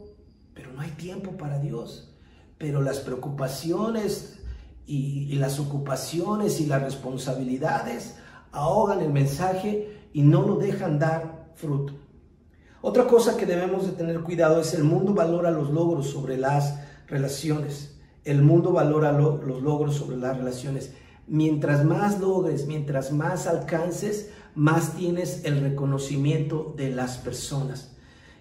pero 0.54 0.74
no 0.74 0.82
hay 0.82 0.92
tiempo 0.92 1.32
para 1.38 1.58
Dios. 1.58 2.14
Pero 2.58 2.82
las 2.82 3.00
preocupaciones 3.00 4.40
y, 4.86 5.24
y 5.32 5.36
las 5.36 5.62
ocupaciones 5.62 6.60
y 6.60 6.66
las 6.66 6.82
responsabilidades 6.82 8.16
ahogan 8.52 9.00
el 9.00 9.14
mensaje 9.14 10.10
y 10.12 10.24
no 10.24 10.42
lo 10.42 10.58
dejan 10.58 11.00
dar 11.00 11.54
fruto. 11.56 11.94
Otra 12.82 13.08
cosa 13.08 13.38
que 13.38 13.46
debemos 13.46 13.86
de 13.86 13.94
tener 13.94 14.20
cuidado 14.20 14.60
es 14.60 14.74
el 14.74 14.84
mundo 14.84 15.14
valora 15.14 15.50
los 15.50 15.72
logros 15.72 16.08
sobre 16.08 16.38
las 16.38 16.78
relaciones. 17.08 17.98
El 18.26 18.42
mundo 18.42 18.74
valora 18.74 19.14
los 19.14 19.62
logros 19.64 19.96
sobre 19.96 20.18
las 20.18 20.38
relaciones. 20.38 20.94
Mientras 21.26 21.86
más 21.86 22.20
logres, 22.20 22.68
mientras 22.68 23.14
más 23.14 23.48
alcances, 23.48 24.32
más 24.58 24.96
tienes 24.98 25.46
el 25.46 25.62
reconocimiento 25.62 26.74
de 26.76 26.90
las 26.90 27.18
personas. 27.18 27.96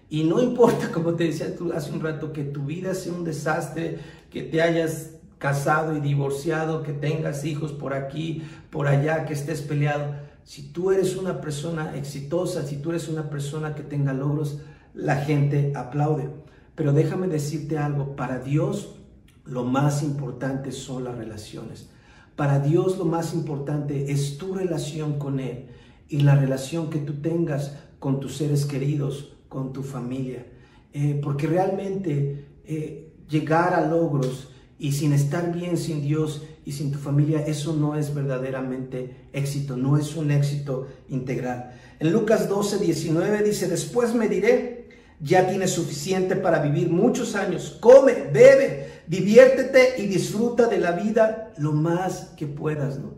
Y 0.09 0.23
no 0.25 0.41
importa, 0.41 0.91
como 0.93 1.13
te 1.13 1.25
decía 1.25 1.55
tú 1.55 1.71
hace 1.73 1.91
un 1.93 2.01
rato, 2.01 2.33
que 2.33 2.43
tu 2.43 2.65
vida 2.65 2.93
sea 2.93 3.13
un 3.13 3.23
desastre, 3.23 3.99
que 4.29 4.43
te 4.43 4.61
hayas 4.61 5.11
casado 5.37 5.95
y 5.95 6.01
divorciado, 6.01 6.83
que 6.83 6.93
tengas 6.93 7.45
hijos 7.45 7.71
por 7.71 7.93
aquí, 7.93 8.41
por 8.71 8.87
allá, 8.87 9.25
que 9.25 9.33
estés 9.33 9.61
peleado 9.61 10.27
si 10.47 10.61
tú 10.61 10.91
eres 10.93 11.17
una 11.17 11.41
persona 11.41 11.97
exitosa, 11.97 12.65
si 12.65 12.77
tú 12.77 12.91
eres 12.91 13.09
una 13.09 13.29
persona 13.29 13.75
que 13.75 13.83
tenga 13.83 14.13
logros, 14.13 14.61
la 14.93 15.17
gente 15.17 15.73
aplaude. 15.75 16.29
Pero 16.73 16.93
déjame 16.93 17.27
decirte 17.27 17.77
algo, 17.77 18.15
para 18.15 18.39
Dios 18.39 18.95
lo 19.43 19.65
más 19.65 20.03
importante 20.03 20.71
son 20.71 21.03
las 21.03 21.17
relaciones. 21.17 21.89
Para 22.37 22.59
Dios 22.61 22.97
lo 22.97 23.03
más 23.03 23.33
importante 23.33 24.09
es 24.09 24.37
tu 24.37 24.53
relación 24.53 25.19
con 25.19 25.41
Él 25.41 25.67
y 26.09 26.21
la 26.21 26.35
relación 26.35 26.89
que 26.89 26.99
tú 26.99 27.21
tengas 27.21 27.77
con 27.99 28.19
tus 28.19 28.37
seres 28.37 28.65
queridos, 28.65 29.33
con 29.49 29.73
tu 29.73 29.83
familia. 29.83 30.45
Eh, 30.93 31.19
porque 31.21 31.47
realmente 31.47 32.45
eh, 32.65 33.11
llegar 33.29 33.73
a 33.73 33.87
logros 33.87 34.49
y 34.79 34.91
sin 34.91 35.13
estar 35.13 35.53
bien 35.53 35.77
sin 35.77 36.01
Dios 36.01 36.43
y 36.65 36.73
sin 36.73 36.91
tu 36.91 36.99
familia, 36.99 37.45
eso 37.45 37.73
no 37.73 37.95
es 37.95 38.13
verdaderamente 38.13 39.27
éxito, 39.33 39.77
no 39.77 39.97
es 39.97 40.15
un 40.15 40.31
éxito 40.31 40.87
integral. 41.09 41.71
En 41.99 42.11
Lucas 42.11 42.47
12, 42.47 42.79
19 42.79 43.43
dice, 43.43 43.67
después 43.67 44.13
me 44.13 44.27
diré, 44.27 44.89
ya 45.19 45.47
tienes 45.47 45.71
suficiente 45.71 46.35
para 46.35 46.61
vivir 46.61 46.89
muchos 46.89 47.35
años, 47.35 47.77
come, 47.79 48.13
bebe, 48.31 49.01
diviértete 49.07 50.01
y 50.01 50.07
disfruta 50.07 50.67
de 50.67 50.79
la 50.79 50.91
vida 50.91 51.53
lo 51.57 51.71
más 51.71 52.33
que 52.37 52.45
puedas, 52.45 52.99
¿no? 52.99 53.16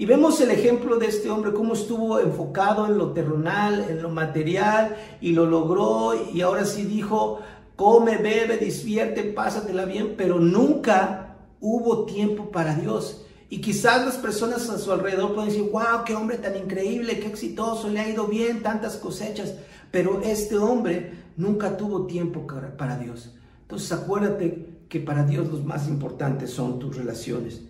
Y 0.00 0.06
vemos 0.06 0.40
el 0.40 0.52
ejemplo 0.52 0.96
de 0.96 1.06
este 1.06 1.28
hombre, 1.28 1.52
cómo 1.52 1.74
estuvo 1.74 2.20
enfocado 2.20 2.86
en 2.86 2.96
lo 2.96 3.12
terrenal, 3.12 3.84
en 3.90 4.00
lo 4.00 4.10
material, 4.10 4.96
y 5.20 5.32
lo 5.32 5.44
logró, 5.44 6.14
y 6.32 6.40
ahora 6.40 6.64
sí 6.64 6.84
dijo, 6.84 7.40
come, 7.74 8.16
bebe, 8.16 8.58
divierte, 8.58 9.24
pásatela 9.24 9.84
bien, 9.86 10.14
pero 10.16 10.38
nunca 10.38 11.36
hubo 11.60 12.04
tiempo 12.04 12.52
para 12.52 12.76
Dios. 12.76 13.24
Y 13.50 13.60
quizás 13.60 14.04
las 14.04 14.16
personas 14.18 14.70
a 14.70 14.78
su 14.78 14.92
alrededor 14.92 15.34
pueden 15.34 15.50
decir, 15.50 15.68
wow, 15.72 16.04
qué 16.06 16.14
hombre 16.14 16.38
tan 16.38 16.56
increíble, 16.56 17.18
qué 17.18 17.26
exitoso, 17.26 17.88
le 17.88 17.98
ha 17.98 18.08
ido 18.08 18.26
bien, 18.26 18.62
tantas 18.62 18.96
cosechas. 18.98 19.54
Pero 19.90 20.20
este 20.22 20.58
hombre 20.58 21.12
nunca 21.36 21.76
tuvo 21.76 22.06
tiempo 22.06 22.46
para 22.76 22.98
Dios. 22.98 23.34
Entonces 23.62 23.90
acuérdate 23.90 24.68
que 24.88 25.00
para 25.00 25.24
Dios 25.24 25.48
los 25.48 25.64
más 25.64 25.88
importantes 25.88 26.50
son 26.50 26.78
tus 26.78 26.96
relaciones. 26.96 27.62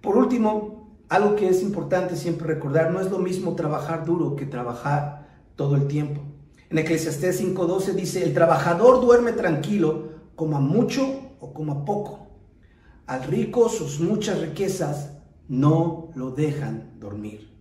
Por 0.00 0.16
último, 0.16 0.81
algo 1.12 1.36
que 1.36 1.46
es 1.46 1.62
importante 1.62 2.16
siempre 2.16 2.46
recordar, 2.46 2.90
no 2.90 2.98
es 2.98 3.10
lo 3.10 3.18
mismo 3.18 3.54
trabajar 3.54 4.06
duro 4.06 4.34
que 4.34 4.46
trabajar 4.46 5.28
todo 5.56 5.76
el 5.76 5.86
tiempo. 5.86 6.22
En 6.70 6.78
Eclesiastés 6.78 7.38
5:12 7.38 7.92
dice, 7.92 8.24
el 8.24 8.32
trabajador 8.32 9.02
duerme 9.02 9.32
tranquilo, 9.32 10.08
coma 10.34 10.58
mucho 10.58 11.34
o 11.38 11.52
coma 11.52 11.84
poco. 11.84 12.28
Al 13.06 13.24
rico 13.24 13.68
sus 13.68 14.00
muchas 14.00 14.40
riquezas 14.40 15.10
no 15.48 16.12
lo 16.14 16.30
dejan 16.30 16.98
dormir. 16.98 17.52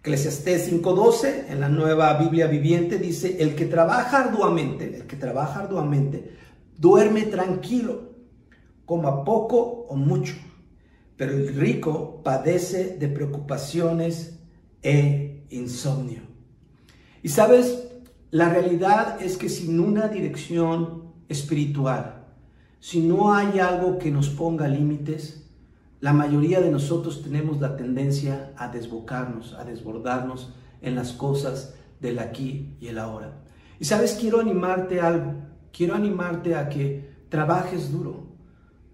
Eclesiastés 0.00 0.70
5:12 0.70 1.46
en 1.48 1.60
la 1.60 1.70
nueva 1.70 2.12
Biblia 2.18 2.46
viviente 2.46 2.98
dice, 2.98 3.38
el 3.40 3.54
que 3.54 3.64
trabaja 3.64 4.24
arduamente, 4.24 4.94
el 4.94 5.06
que 5.06 5.16
trabaja 5.16 5.60
arduamente, 5.60 6.36
duerme 6.76 7.22
tranquilo, 7.22 8.10
coma 8.84 9.24
poco 9.24 9.86
o 9.88 9.96
mucho, 9.96 10.34
pero 11.16 11.32
el 11.32 11.54
rico 11.54 12.20
padece 12.22 12.96
de 12.98 13.08
preocupaciones 13.08 14.38
e 14.82 15.46
insomnio. 15.50 16.20
Y 17.22 17.28
sabes, 17.28 17.88
la 18.30 18.48
realidad 18.50 19.20
es 19.22 19.36
que 19.36 19.48
sin 19.48 19.80
una 19.80 20.08
dirección 20.08 21.12
espiritual, 21.28 22.24
si 22.80 23.00
no 23.00 23.34
hay 23.34 23.58
algo 23.58 23.98
que 23.98 24.10
nos 24.10 24.28
ponga 24.28 24.68
límites, 24.68 25.48
la 26.00 26.12
mayoría 26.12 26.60
de 26.60 26.70
nosotros 26.70 27.22
tenemos 27.22 27.60
la 27.60 27.76
tendencia 27.76 28.52
a 28.56 28.68
desbocarnos, 28.68 29.54
a 29.54 29.64
desbordarnos 29.64 30.52
en 30.82 30.94
las 30.94 31.12
cosas 31.12 31.74
del 32.00 32.18
aquí 32.18 32.76
y 32.78 32.88
el 32.88 32.98
ahora. 32.98 33.42
Y 33.80 33.86
sabes, 33.86 34.16
quiero 34.20 34.40
animarte 34.40 35.00
a 35.00 35.08
algo. 35.08 35.34
quiero 35.72 35.94
animarte 35.94 36.54
a 36.54 36.68
que 36.70 37.10
trabajes 37.28 37.92
duro, 37.92 38.28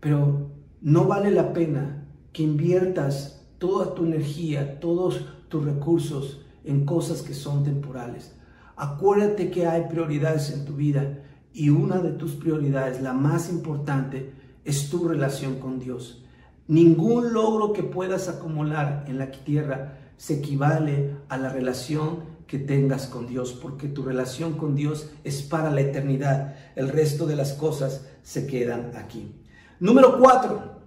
pero 0.01 0.51
no 0.81 1.05
vale 1.05 1.31
la 1.31 1.53
pena 1.53 2.02
que 2.33 2.43
inviertas 2.43 3.45
toda 3.59 3.95
tu 3.95 4.05
energía, 4.05 4.81
todos 4.81 5.25
tus 5.49 5.65
recursos 5.65 6.41
en 6.65 6.85
cosas 6.85 7.23
que 7.23 7.35
son 7.35 7.65
temporales. 7.65 8.35
Acuérdate 8.77 9.51
que 9.51 9.67
hay 9.67 9.83
prioridades 9.89 10.51
en 10.51 10.65
tu 10.65 10.75
vida 10.75 11.21
y 11.53 11.69
una 11.69 11.99
de 11.99 12.13
tus 12.13 12.33
prioridades, 12.33 13.03
la 13.03 13.13
más 13.13 13.51
importante, 13.51 14.33
es 14.65 14.89
tu 14.91 15.07
relación 15.07 15.59
con 15.59 15.79
Dios. 15.79 16.25
Ningún 16.69 17.33
logro 17.33 17.73
que 17.73 17.83
puedas 17.83 18.29
acumular 18.29 19.05
en 19.09 19.19
la 19.19 19.31
tierra 19.31 19.99
se 20.17 20.39
equivale 20.39 21.17
a 21.29 21.37
la 21.37 21.49
relación 21.51 22.33
que 22.47 22.59
tengas 22.59 23.07
con 23.07 23.27
Dios, 23.27 23.53
porque 23.53 23.89
tu 23.89 24.03
relación 24.03 24.55
con 24.55 24.75
Dios 24.75 25.11
es 25.25 25.43
para 25.43 25.71
la 25.71 25.81
eternidad. 25.81 26.55
El 26.77 26.89
resto 26.89 27.27
de 27.27 27.37
las 27.37 27.55
cosas 27.55 28.07
se 28.23 28.47
quedan 28.47 28.93
aquí. 28.95 29.35
Número 29.81 30.19
cuatro, 30.19 30.82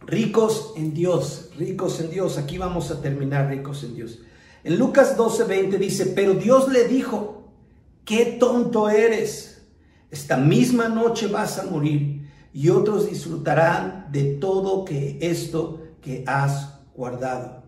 ricos 0.00 0.72
en 0.76 0.94
Dios, 0.94 1.50
ricos 1.58 2.00
en 2.00 2.10
Dios. 2.10 2.38
Aquí 2.38 2.58
vamos 2.58 2.90
a 2.90 3.00
terminar 3.00 3.48
ricos 3.48 3.84
en 3.84 3.94
Dios. 3.94 4.20
En 4.64 4.78
Lucas 4.78 5.16
12:20 5.16 5.78
dice, 5.78 6.06
pero 6.06 6.34
Dios 6.34 6.68
le 6.68 6.86
dijo, 6.86 7.52
qué 8.04 8.36
tonto 8.38 8.88
eres, 8.88 9.62
esta 10.10 10.36
misma 10.36 10.88
noche 10.88 11.28
vas 11.28 11.58
a 11.58 11.64
morir 11.64 12.28
y 12.52 12.68
otros 12.68 13.08
disfrutarán 13.08 14.08
de 14.10 14.34
todo 14.34 14.84
que 14.84 15.18
esto 15.20 15.80
que 16.02 16.24
has 16.26 16.80
guardado. 16.94 17.62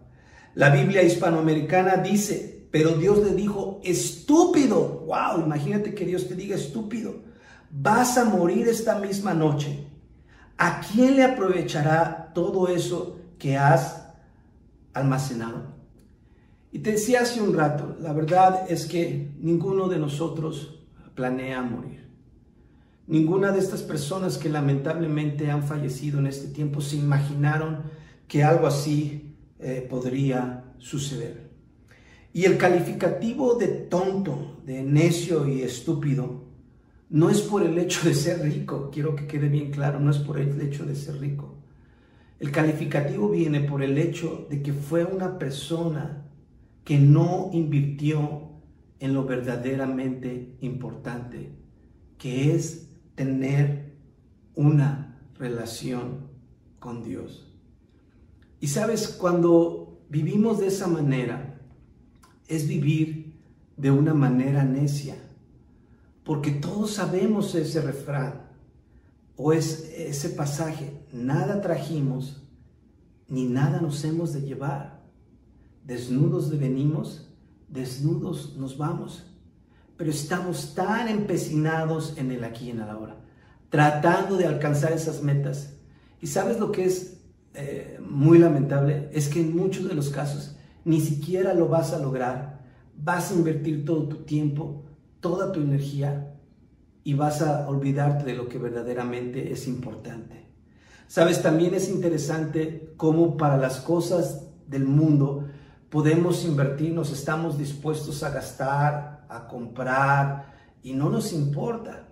La 0.55 0.71
Biblia 0.71 1.03
hispanoamericana 1.03 1.97
dice, 1.97 2.67
pero 2.71 2.93
Dios 2.93 3.19
le 3.19 3.35
dijo, 3.35 3.81
estúpido, 3.85 5.05
wow, 5.07 5.45
imagínate 5.45 5.95
que 5.95 6.05
Dios 6.05 6.27
te 6.27 6.35
diga 6.35 6.57
estúpido, 6.57 7.23
vas 7.71 8.19
a 8.19 8.25
morir 8.25 8.69
esta 8.69 8.99
misma 8.99 9.35
noche. 9.35 9.87
¿A 10.57 10.81
quién 10.81 11.17
le 11.17 11.25
aprovechará 11.25 12.33
todo 12.35 12.69
eso 12.69 13.19
que 13.39 13.57
has 13.57 14.05
almacenado? 14.93 15.73
Y 16.71 16.79
te 16.79 16.93
decía 16.93 17.21
hace 17.21 17.43
un 17.43 17.55
rato, 17.55 17.97
la 18.01 18.13
verdad 18.13 18.65
es 18.69 18.87
que 18.87 19.31
ninguno 19.39 19.89
de 19.89 19.99
nosotros 19.99 20.81
planea 21.15 21.63
morir. 21.63 22.09
Ninguna 23.07 23.53
de 23.53 23.59
estas 23.59 23.83
personas 23.83 24.39
que 24.39 24.49
lamentablemente 24.49 25.51
han 25.51 25.65
fallecido 25.65 26.19
en 26.19 26.29
este 26.29 26.49
tiempo 26.49 26.81
se 26.81 26.97
imaginaron 26.97 27.83
que 28.27 28.45
algo 28.45 28.67
así 28.67 29.37
eh, 29.59 29.87
podría 29.89 30.65
suceder. 30.79 31.51
Y 32.33 32.45
el 32.45 32.57
calificativo 32.57 33.57
de 33.57 33.69
tonto, 33.69 34.57
de 34.65 34.83
necio 34.83 35.47
y 35.47 35.63
estúpido, 35.63 36.45
no 37.13 37.29
es 37.29 37.43
por 37.43 37.63
el 37.63 37.77
hecho 37.77 38.09
de 38.09 38.15
ser 38.15 38.41
rico, 38.41 38.91
quiero 38.91 39.15
que 39.15 39.27
quede 39.27 39.51
bien 39.51 39.71
claro, 39.71 40.01
no 40.01 40.11
es 40.11 40.17
por 40.17 40.41
el 40.41 40.59
hecho 40.63 40.87
de 40.87 40.97
ser 40.97 41.21
rico. 41.21 41.57
El 42.41 42.51
calificativo 42.51 43.29
viene 43.29 43.61
por 43.61 43.83
el 43.83 43.99
hecho 43.99 44.47
de 44.49 44.63
que 44.63 44.73
fue 44.73 45.05
una 45.05 45.39
persona 45.39 46.27
que 46.85 46.99
no 46.99 47.51
invirtió 47.53 48.49
en 48.99 49.13
lo 49.13 49.25
verdaderamente 49.27 50.57
importante, 50.63 51.51
que 52.17 52.55
es 52.55 52.89
tener 53.15 53.93
una 54.55 55.21
relación 55.39 56.29
con 56.79 57.05
Dios. 57.05 57.47
Y 58.59 58.69
sabes, 58.69 59.07
cuando 59.09 60.01
vivimos 60.09 60.61
de 60.61 60.69
esa 60.69 60.87
manera, 60.87 61.61
es 62.49 62.67
vivir 62.67 63.35
de 63.77 63.91
una 63.91 64.15
manera 64.15 64.65
necia, 64.65 65.17
porque 66.25 66.53
todos 66.53 66.93
sabemos 66.93 67.55
ese 67.55 67.81
refrán 67.81 68.51
o 69.37 69.53
es 69.53 69.93
ese 69.97 70.31
pasaje, 70.31 71.05
nada 71.13 71.61
trajimos 71.61 72.43
ni 73.29 73.47
nada 73.47 73.81
nos 73.81 74.05
hemos 74.05 74.33
de 74.35 74.43
llevar. 74.43 75.01
Desnudos 75.85 76.51
venimos, 76.59 77.29
desnudos 77.69 78.57
nos 78.57 78.77
vamos. 78.77 79.25
Pero 79.97 80.11
estamos 80.11 80.75
tan 80.75 81.09
empecinados 81.09 82.15
en 82.19 82.31
el 82.31 82.45
aquí 82.45 82.67
y 82.67 82.71
en 82.71 82.81
el 82.81 82.91
ahora, 82.91 83.17
tratando 83.71 84.37
de 84.37 84.47
alcanzar 84.47 84.93
esas 84.93 85.23
metas. 85.23 85.75
Y 86.21 86.27
sabes 86.27 86.61
lo 86.61 86.71
que 86.73 86.85
es 86.85 87.23
eh, 87.55 87.99
muy 88.07 88.39
lamentable, 88.39 89.09
es 89.13 89.29
que 89.29 89.41
en 89.41 89.57
muchos 89.57 89.89
de 89.89 89.95
los 89.95 90.11
casos 90.11 90.57
ni 90.85 91.01
siquiera 91.01 91.55
lo 91.55 91.69
vas 91.69 91.93
a 91.93 91.99
lograr. 91.99 92.61
Vas 92.97 93.31
a 93.31 93.35
invertir 93.35 93.85
todo 93.85 94.09
tu 94.09 94.17
tiempo, 94.25 94.85
toda 95.23 95.53
tu 95.53 95.61
energía 95.61 96.35
y 97.05 97.15
vas 97.15 97.41
a 97.41 97.67
olvidarte 97.67 98.25
de 98.25 98.35
lo 98.35 98.49
que 98.49 98.59
verdaderamente 98.59 99.53
es 99.53 99.67
importante. 99.67 100.47
Sabes, 101.07 101.41
también 101.41 101.75
es 101.75 101.89
interesante 101.89 102.93
cómo 102.99 103.37
para 103.39 103.57
las 103.57 103.81
cosas 103.81 104.49
del 104.67 104.85
mundo 104.85 105.47
podemos 105.89 106.45
invertir, 106.45 106.93
nos 106.93 107.13
estamos 107.13 107.57
dispuestos 107.57 108.23
a 108.23 108.31
gastar, 108.31 109.27
a 109.29 109.47
comprar 109.47 110.53
y 110.83 110.93
no 110.93 111.09
nos 111.09 111.33
importa. 111.33 112.09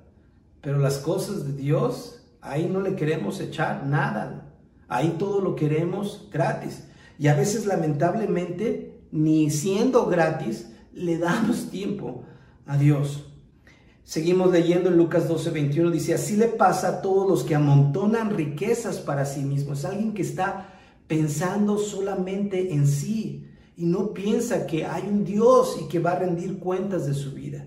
Pero 0.61 0.79
las 0.79 0.99
cosas 0.99 1.45
de 1.47 1.53
Dios, 1.53 2.23
ahí 2.41 2.69
no 2.71 2.81
le 2.81 2.95
queremos 2.95 3.41
echar 3.41 3.87
nada. 3.87 4.55
Ahí 4.89 5.17
todo 5.19 5.41
lo 5.41 5.57
queremos 5.57 6.29
gratis. 6.31 6.85
Y 7.19 7.29
a 7.29 7.35
veces 7.35 7.67
lamentablemente, 7.67 9.03
ni 9.11 9.51
siendo 9.51 10.07
gratis, 10.07 10.71
le 10.93 11.19
damos 11.19 11.71
tiempo 11.71 12.25
a 12.71 12.77
Dios. 12.77 13.27
Seguimos 14.05 14.53
leyendo 14.53 14.91
en 14.91 14.97
Lucas 14.97 15.27
12, 15.27 15.51
21, 15.51 15.91
dice, 15.91 16.15
así 16.15 16.37
le 16.37 16.47
pasa 16.47 16.89
a 16.89 17.03
todos 17.03 17.29
los 17.29 17.43
que 17.43 17.57
amontonan 17.57 18.31
riquezas 18.31 18.99
para 18.99 19.25
sí 19.25 19.41
mismos. 19.41 19.81
Es 19.81 19.85
alguien 19.87 20.15
que 20.15 20.23
está 20.23 20.79
pensando 21.09 21.79
solamente 21.79 22.73
en 22.73 22.87
sí, 22.87 23.49
y 23.77 23.87
no 23.87 24.15
piensa 24.15 24.67
que 24.69 24.85
hay 24.85 25.03
un 25.09 25.25
Dios 25.25 25.79
y 25.83 25.89
que 25.89 25.99
va 25.99 26.13
a 26.13 26.19
rendir 26.21 26.61
cuentas 26.61 27.07
de 27.07 27.15
su 27.15 27.33
vida. 27.33 27.67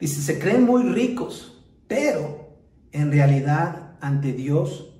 Dice, 0.00 0.22
se 0.22 0.38
creen 0.38 0.64
muy 0.64 0.84
ricos, 0.84 1.62
pero 1.86 2.56
en 2.92 3.12
realidad 3.12 3.98
ante 4.00 4.32
Dios 4.32 4.94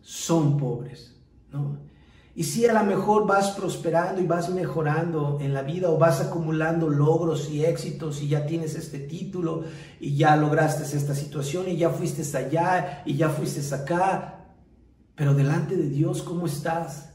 son 0.00 0.56
pobres, 0.56 1.20
¿no? 1.52 1.89
Y 2.34 2.44
si 2.44 2.64
a 2.66 2.72
lo 2.72 2.84
mejor 2.84 3.26
vas 3.26 3.50
prosperando 3.50 4.20
y 4.20 4.26
vas 4.26 4.50
mejorando 4.50 5.38
en 5.40 5.52
la 5.52 5.62
vida 5.62 5.90
o 5.90 5.98
vas 5.98 6.20
acumulando 6.20 6.88
logros 6.88 7.50
y 7.50 7.64
éxitos 7.64 8.22
y 8.22 8.28
ya 8.28 8.46
tienes 8.46 8.76
este 8.76 9.00
título 9.00 9.64
y 9.98 10.16
ya 10.16 10.36
lograste 10.36 10.84
esta 10.96 11.14
situación 11.14 11.68
y 11.68 11.76
ya 11.76 11.90
fuiste 11.90 12.22
allá 12.36 13.02
y 13.04 13.16
ya 13.16 13.28
fuiste 13.28 13.74
acá, 13.74 14.46
pero 15.16 15.34
delante 15.34 15.76
de 15.76 15.88
Dios, 15.88 16.22
¿cómo 16.22 16.46
estás? 16.46 17.10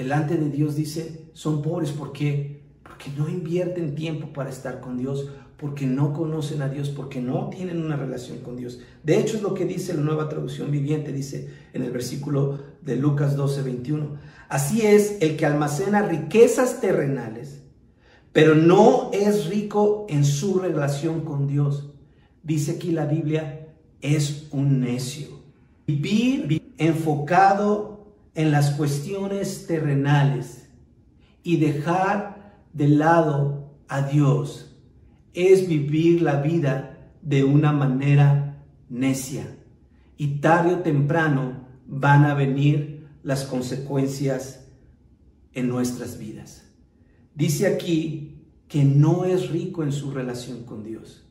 delante 0.00 0.38
de 0.38 0.48
Dios 0.48 0.76
dice, 0.76 1.30
son 1.34 1.60
pobres. 1.60 1.90
¿Por 1.90 2.12
qué? 2.12 2.62
Porque 2.82 3.10
no 3.16 3.28
invierten 3.28 3.94
tiempo 3.94 4.32
para 4.32 4.48
estar 4.48 4.80
con 4.80 4.96
Dios, 4.96 5.28
porque 5.58 5.86
no 5.86 6.14
conocen 6.14 6.62
a 6.62 6.68
Dios, 6.68 6.88
porque 6.88 7.20
no 7.20 7.50
tienen 7.50 7.82
una 7.84 7.96
relación 7.96 8.38
con 8.38 8.56
Dios. 8.56 8.80
De 9.02 9.18
hecho, 9.18 9.36
es 9.36 9.42
lo 9.42 9.52
que 9.52 9.66
dice 9.66 9.92
la 9.92 10.00
nueva 10.00 10.28
traducción 10.28 10.70
viviente, 10.70 11.12
dice 11.12 11.50
en 11.74 11.82
el 11.82 11.90
versículo 11.90 12.58
de 12.82 12.96
Lucas 12.96 13.36
12, 13.36 13.62
21. 13.62 14.18
Así 14.48 14.82
es 14.82 15.18
el 15.20 15.36
que 15.36 15.46
almacena 15.46 16.02
riquezas 16.02 16.80
terrenales, 16.80 17.62
pero 18.32 18.54
no 18.54 19.10
es 19.12 19.46
rico 19.46 20.06
en 20.08 20.24
su 20.24 20.58
relación 20.58 21.20
con 21.20 21.46
Dios. 21.46 21.92
Dice 22.42 22.72
aquí 22.72 22.90
la 22.90 23.06
Biblia, 23.06 23.68
es 24.00 24.48
un 24.50 24.80
necio. 24.80 25.28
Vivir 25.86 26.72
enfocado 26.78 28.14
en 28.34 28.50
las 28.50 28.70
cuestiones 28.72 29.66
terrenales 29.66 30.68
y 31.42 31.58
dejar 31.58 32.54
de 32.72 32.88
lado 32.88 33.74
a 33.88 34.02
Dios 34.02 34.76
es 35.34 35.68
vivir 35.68 36.22
la 36.22 36.40
vida 36.40 37.12
de 37.22 37.44
una 37.44 37.72
manera 37.72 38.64
necia. 38.88 39.56
Y 40.16 40.40
tarde 40.40 40.74
o 40.74 40.78
temprano 40.78 41.59
van 41.90 42.24
a 42.24 42.34
venir 42.34 43.08
las 43.24 43.44
consecuencias 43.44 44.68
en 45.52 45.68
nuestras 45.68 46.18
vidas. 46.18 46.64
Dice 47.34 47.66
aquí 47.66 48.46
que 48.68 48.84
no 48.84 49.24
es 49.24 49.50
rico 49.50 49.82
en 49.82 49.90
su 49.90 50.12
relación 50.12 50.62
con 50.64 50.84
Dios. 50.84 51.26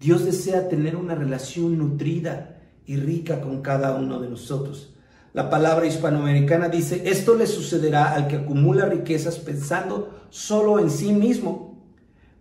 Dios 0.00 0.24
desea 0.24 0.68
tener 0.68 0.96
una 0.96 1.14
relación 1.14 1.78
nutrida 1.78 2.62
y 2.86 2.96
rica 2.96 3.42
con 3.42 3.60
cada 3.60 3.94
uno 3.94 4.20
de 4.20 4.30
nosotros. 4.30 4.94
La 5.34 5.50
palabra 5.50 5.86
hispanoamericana 5.86 6.68
dice, 6.68 7.02
esto 7.06 7.34
le 7.34 7.46
sucederá 7.46 8.14
al 8.14 8.28
que 8.28 8.36
acumula 8.36 8.86
riquezas 8.86 9.38
pensando 9.38 10.26
solo 10.30 10.78
en 10.78 10.90
sí 10.90 11.12
mismo, 11.12 11.84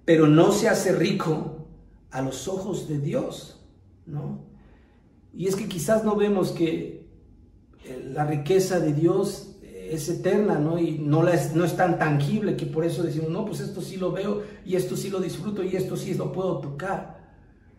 pero 0.05 0.27
no 0.27 0.51
se 0.51 0.69
hace 0.69 0.93
rico 0.93 1.67
a 2.11 2.21
los 2.21 2.47
ojos 2.47 2.87
de 2.87 2.99
Dios, 2.99 3.65
¿no? 4.05 4.45
Y 5.33 5.47
es 5.47 5.55
que 5.55 5.67
quizás 5.67 6.03
no 6.03 6.15
vemos 6.15 6.51
que 6.51 6.92
la 8.13 8.25
riqueza 8.25 8.79
de 8.79 8.93
Dios 8.93 9.53
es 9.93 10.09
eterna, 10.09 10.59
¿no? 10.59 10.79
Y 10.79 10.97
no, 10.97 11.27
es, 11.27 11.55
no 11.55 11.65
es 11.65 11.75
tan 11.75 11.99
tangible 11.99 12.55
que 12.55 12.65
por 12.65 12.85
eso 12.85 13.03
decimos, 13.03 13.29
no, 13.29 13.45
pues 13.45 13.59
esto 13.59 13.81
sí 13.81 13.97
lo 13.97 14.11
veo 14.11 14.43
y 14.65 14.75
esto 14.75 14.95
sí 14.95 15.09
lo 15.09 15.19
disfruto 15.19 15.63
y 15.63 15.75
esto 15.75 15.97
sí 15.97 16.13
lo 16.13 16.31
puedo 16.31 16.59
tocar. 16.59 17.21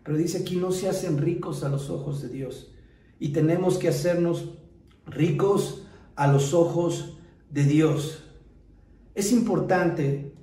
Pero 0.03 0.17
dice 0.17 0.39
aquí, 0.39 0.55
no 0.55 0.71
se 0.71 0.87
hacen 0.87 1.17
ricos 1.17 1.63
a 1.63 1.69
los 1.69 1.89
ojos 1.89 2.21
de 2.21 2.29
Dios. 2.29 2.71
Y 3.19 3.29
tenemos 3.29 3.77
que 3.77 3.87
hacernos 3.87 4.49
ricos 5.05 5.83
a 6.15 6.27
los 6.27 6.53
ojos 6.53 7.17
de 7.49 7.63
Dios. 7.63 8.23
Es 9.15 9.31
importante, 9.31 10.33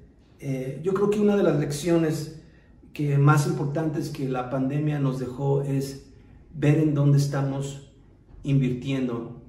eh, 0.41 0.81
yo 0.83 0.95
creo 0.95 1.11
que 1.11 1.21
una 1.21 1.37
de 1.37 1.43
las 1.43 1.61
lecciones 1.61 2.41
que 2.93 3.19
más 3.19 3.47
importantes 3.47 4.11
que 4.11 4.29
la 4.29 4.51
pandemia 4.51 4.99
nos 4.99 5.19
dejó 5.19 5.63
es 5.63 6.07
ver 6.53 6.79
en 6.79 6.95
dónde 6.95 7.19
estamos 7.19 7.93
invirtiendo 8.43 9.42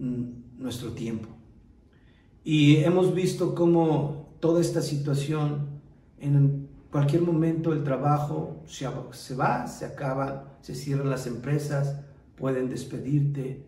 nuestro 0.00 0.92
tiempo. 0.92 1.28
Y 2.42 2.76
hemos 2.78 3.14
visto 3.14 3.54
cómo 3.54 4.34
toda 4.40 4.60
esta 4.60 4.80
situación, 4.80 5.80
en 6.18 6.68
cualquier 6.90 7.22
momento 7.22 7.72
el 7.72 7.84
trabajo 7.84 8.62
se, 8.66 8.86
va, 9.34 9.66
se 9.66 9.84
acaba, 9.84 10.56
se 10.62 10.74
cierran 10.74 11.10
las 11.10 11.26
empresas, 11.26 12.00
pueden 12.36 12.70
despedirte, 12.70 13.66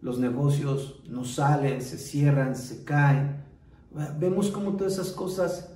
los 0.00 0.18
negocios 0.18 1.02
no 1.08 1.24
salen, 1.24 1.82
se 1.82 1.98
cierran, 1.98 2.56
se 2.56 2.84
caen. 2.84 3.44
Vemos 4.18 4.50
cómo 4.50 4.76
todas 4.76 4.94
esas 4.94 5.12
cosas 5.12 5.70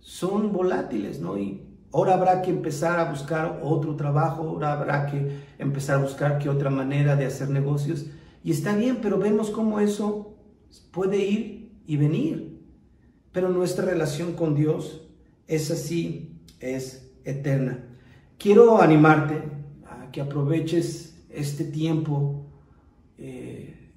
son 0.00 0.52
volátiles, 0.52 1.20
¿no? 1.20 1.36
Y 1.36 1.62
ahora 1.92 2.14
habrá 2.14 2.42
que 2.42 2.50
empezar 2.50 3.00
a 3.00 3.10
buscar 3.10 3.60
otro 3.62 3.96
trabajo, 3.96 4.42
ahora 4.42 4.72
habrá 4.72 5.06
que 5.06 5.40
empezar 5.58 5.98
a 5.98 6.02
buscar 6.02 6.38
qué 6.38 6.48
otra 6.48 6.70
manera 6.70 7.16
de 7.16 7.26
hacer 7.26 7.50
negocios. 7.50 8.06
Y 8.46 8.52
está 8.52 8.76
bien, 8.76 8.98
pero 9.02 9.18
vemos 9.18 9.50
cómo 9.50 9.80
eso 9.80 10.36
puede 10.92 11.18
ir 11.18 11.72
y 11.84 11.96
venir. 11.96 12.60
Pero 13.32 13.48
nuestra 13.48 13.84
relación 13.84 14.34
con 14.34 14.54
Dios 14.54 15.02
es 15.48 15.72
así, 15.72 16.38
es 16.60 17.10
eterna. 17.24 17.84
Quiero 18.38 18.80
animarte 18.80 19.42
a 19.84 20.12
que 20.12 20.20
aproveches 20.20 21.16
este 21.28 21.64
tiempo 21.64 22.46
eh, 23.18 23.90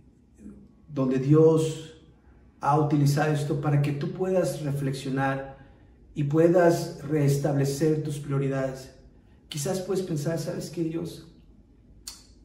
donde 0.92 1.20
Dios 1.20 2.02
ha 2.60 2.80
utilizado 2.80 3.32
esto 3.32 3.62
para 3.62 3.84
que 3.84 3.92
tú 3.92 4.14
puedas 4.14 4.64
reflexionar 4.64 5.60
y 6.16 6.24
puedas 6.24 7.04
restablecer 7.04 8.02
tus 8.02 8.18
prioridades. 8.18 8.96
Quizás 9.48 9.80
puedes 9.82 10.04
pensar, 10.04 10.40
¿sabes 10.40 10.72
qué 10.72 10.86
Dios? 10.86 11.28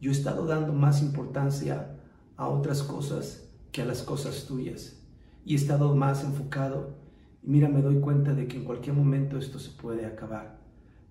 Yo 0.02 0.10
he 0.10 0.12
estado 0.12 0.44
dando 0.44 0.74
más 0.74 1.00
importancia 1.00 1.93
a 2.36 2.48
otras 2.48 2.82
cosas 2.82 3.48
que 3.72 3.82
a 3.82 3.84
las 3.84 4.02
cosas 4.02 4.46
tuyas 4.46 4.96
y 5.44 5.54
he 5.54 5.56
estado 5.56 5.94
más 5.94 6.24
enfocado. 6.24 6.94
Y 7.42 7.50
mira, 7.50 7.68
me 7.68 7.82
doy 7.82 8.00
cuenta 8.00 8.32
de 8.32 8.48
que 8.48 8.56
en 8.56 8.64
cualquier 8.64 8.96
momento 8.96 9.38
esto 9.38 9.58
se 9.58 9.70
puede 9.70 10.06
acabar, 10.06 10.58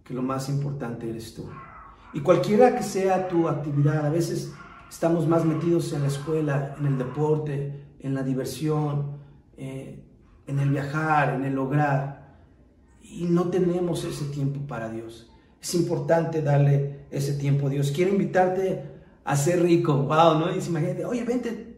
que 0.03 0.13
lo 0.13 0.21
más 0.21 0.49
importante 0.49 1.09
eres 1.09 1.33
tú. 1.33 1.49
Y 2.13 2.21
cualquiera 2.21 2.75
que 2.75 2.83
sea 2.83 3.27
tu 3.27 3.47
actividad, 3.47 4.05
a 4.05 4.09
veces 4.09 4.51
estamos 4.89 5.27
más 5.27 5.45
metidos 5.45 5.93
en 5.93 6.01
la 6.01 6.07
escuela, 6.07 6.75
en 6.79 6.85
el 6.85 6.97
deporte, 6.97 7.85
en 7.99 8.13
la 8.13 8.23
diversión, 8.23 9.17
eh, 9.57 10.03
en 10.45 10.59
el 10.59 10.69
viajar, 10.69 11.35
en 11.35 11.45
el 11.45 11.53
lograr, 11.53 12.37
y 13.01 13.25
no 13.25 13.49
tenemos 13.49 14.03
ese 14.05 14.25
tiempo 14.25 14.61
para 14.67 14.89
Dios. 14.89 15.31
Es 15.61 15.75
importante 15.75 16.41
darle 16.41 17.05
ese 17.09 17.33
tiempo 17.33 17.67
a 17.67 17.69
Dios. 17.69 17.91
Quiero 17.91 18.11
invitarte 18.11 18.92
a 19.23 19.35
ser 19.35 19.61
rico. 19.61 19.95
Wow, 20.03 20.39
¿no? 20.39 20.55
Y 20.55 20.59
imagínate, 20.59 21.05
oye, 21.05 21.23
vente, 21.23 21.77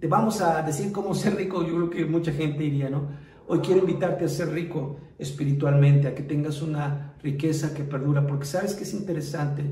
te 0.00 0.06
vamos 0.06 0.40
a 0.40 0.62
decir 0.62 0.92
cómo 0.92 1.14
ser 1.14 1.36
rico, 1.36 1.62
yo 1.66 1.74
creo 1.74 1.90
que 1.90 2.04
mucha 2.04 2.32
gente 2.32 2.62
diría, 2.62 2.90
¿no? 2.90 3.08
Hoy 3.46 3.60
quiero 3.60 3.80
invitarte 3.80 4.24
a 4.24 4.28
ser 4.28 4.50
rico 4.50 4.98
espiritualmente, 5.18 6.08
a 6.08 6.14
que 6.14 6.22
tengas 6.22 6.62
una 6.62 7.14
riqueza 7.22 7.74
que 7.74 7.84
perdura, 7.84 8.26
porque 8.26 8.46
sabes 8.46 8.74
que 8.74 8.84
es 8.84 8.94
interesante. 8.94 9.64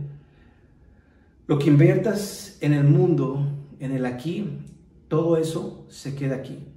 Lo 1.47 1.59
que 1.59 1.69
inviertas 1.69 2.59
en 2.61 2.75
el 2.75 2.85
mundo, 2.85 3.47
en 3.81 3.93
el 3.93 4.07
aquí, 4.07 4.59
todo 5.09 5.37
eso 5.37 5.87
se 5.89 6.15
queda 6.15 6.37
aquí. 6.37 6.69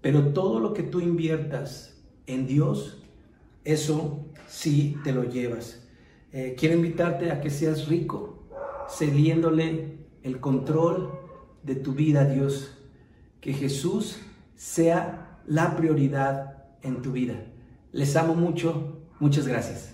Pero 0.00 0.32
todo 0.32 0.58
lo 0.58 0.74
que 0.74 0.82
tú 0.82 1.00
inviertas 1.00 2.02
en 2.26 2.46
Dios, 2.46 3.02
eso 3.64 4.26
sí 4.48 4.96
te 5.04 5.12
lo 5.12 5.24
llevas. 5.24 5.86
Eh, 6.32 6.56
quiero 6.58 6.74
invitarte 6.74 7.30
a 7.30 7.40
que 7.40 7.50
seas 7.50 7.88
rico, 7.88 8.41
cediéndole 8.88 9.98
el 10.22 10.40
control 10.40 11.10
de 11.62 11.74
tu 11.74 11.92
vida, 11.92 12.24
Dios. 12.24 12.78
Que 13.40 13.52
Jesús 13.52 14.20
sea 14.54 15.40
la 15.46 15.76
prioridad 15.76 16.64
en 16.82 17.02
tu 17.02 17.12
vida. 17.12 17.34
Les 17.92 18.16
amo 18.16 18.34
mucho. 18.34 18.98
Muchas 19.18 19.46
gracias. 19.46 19.91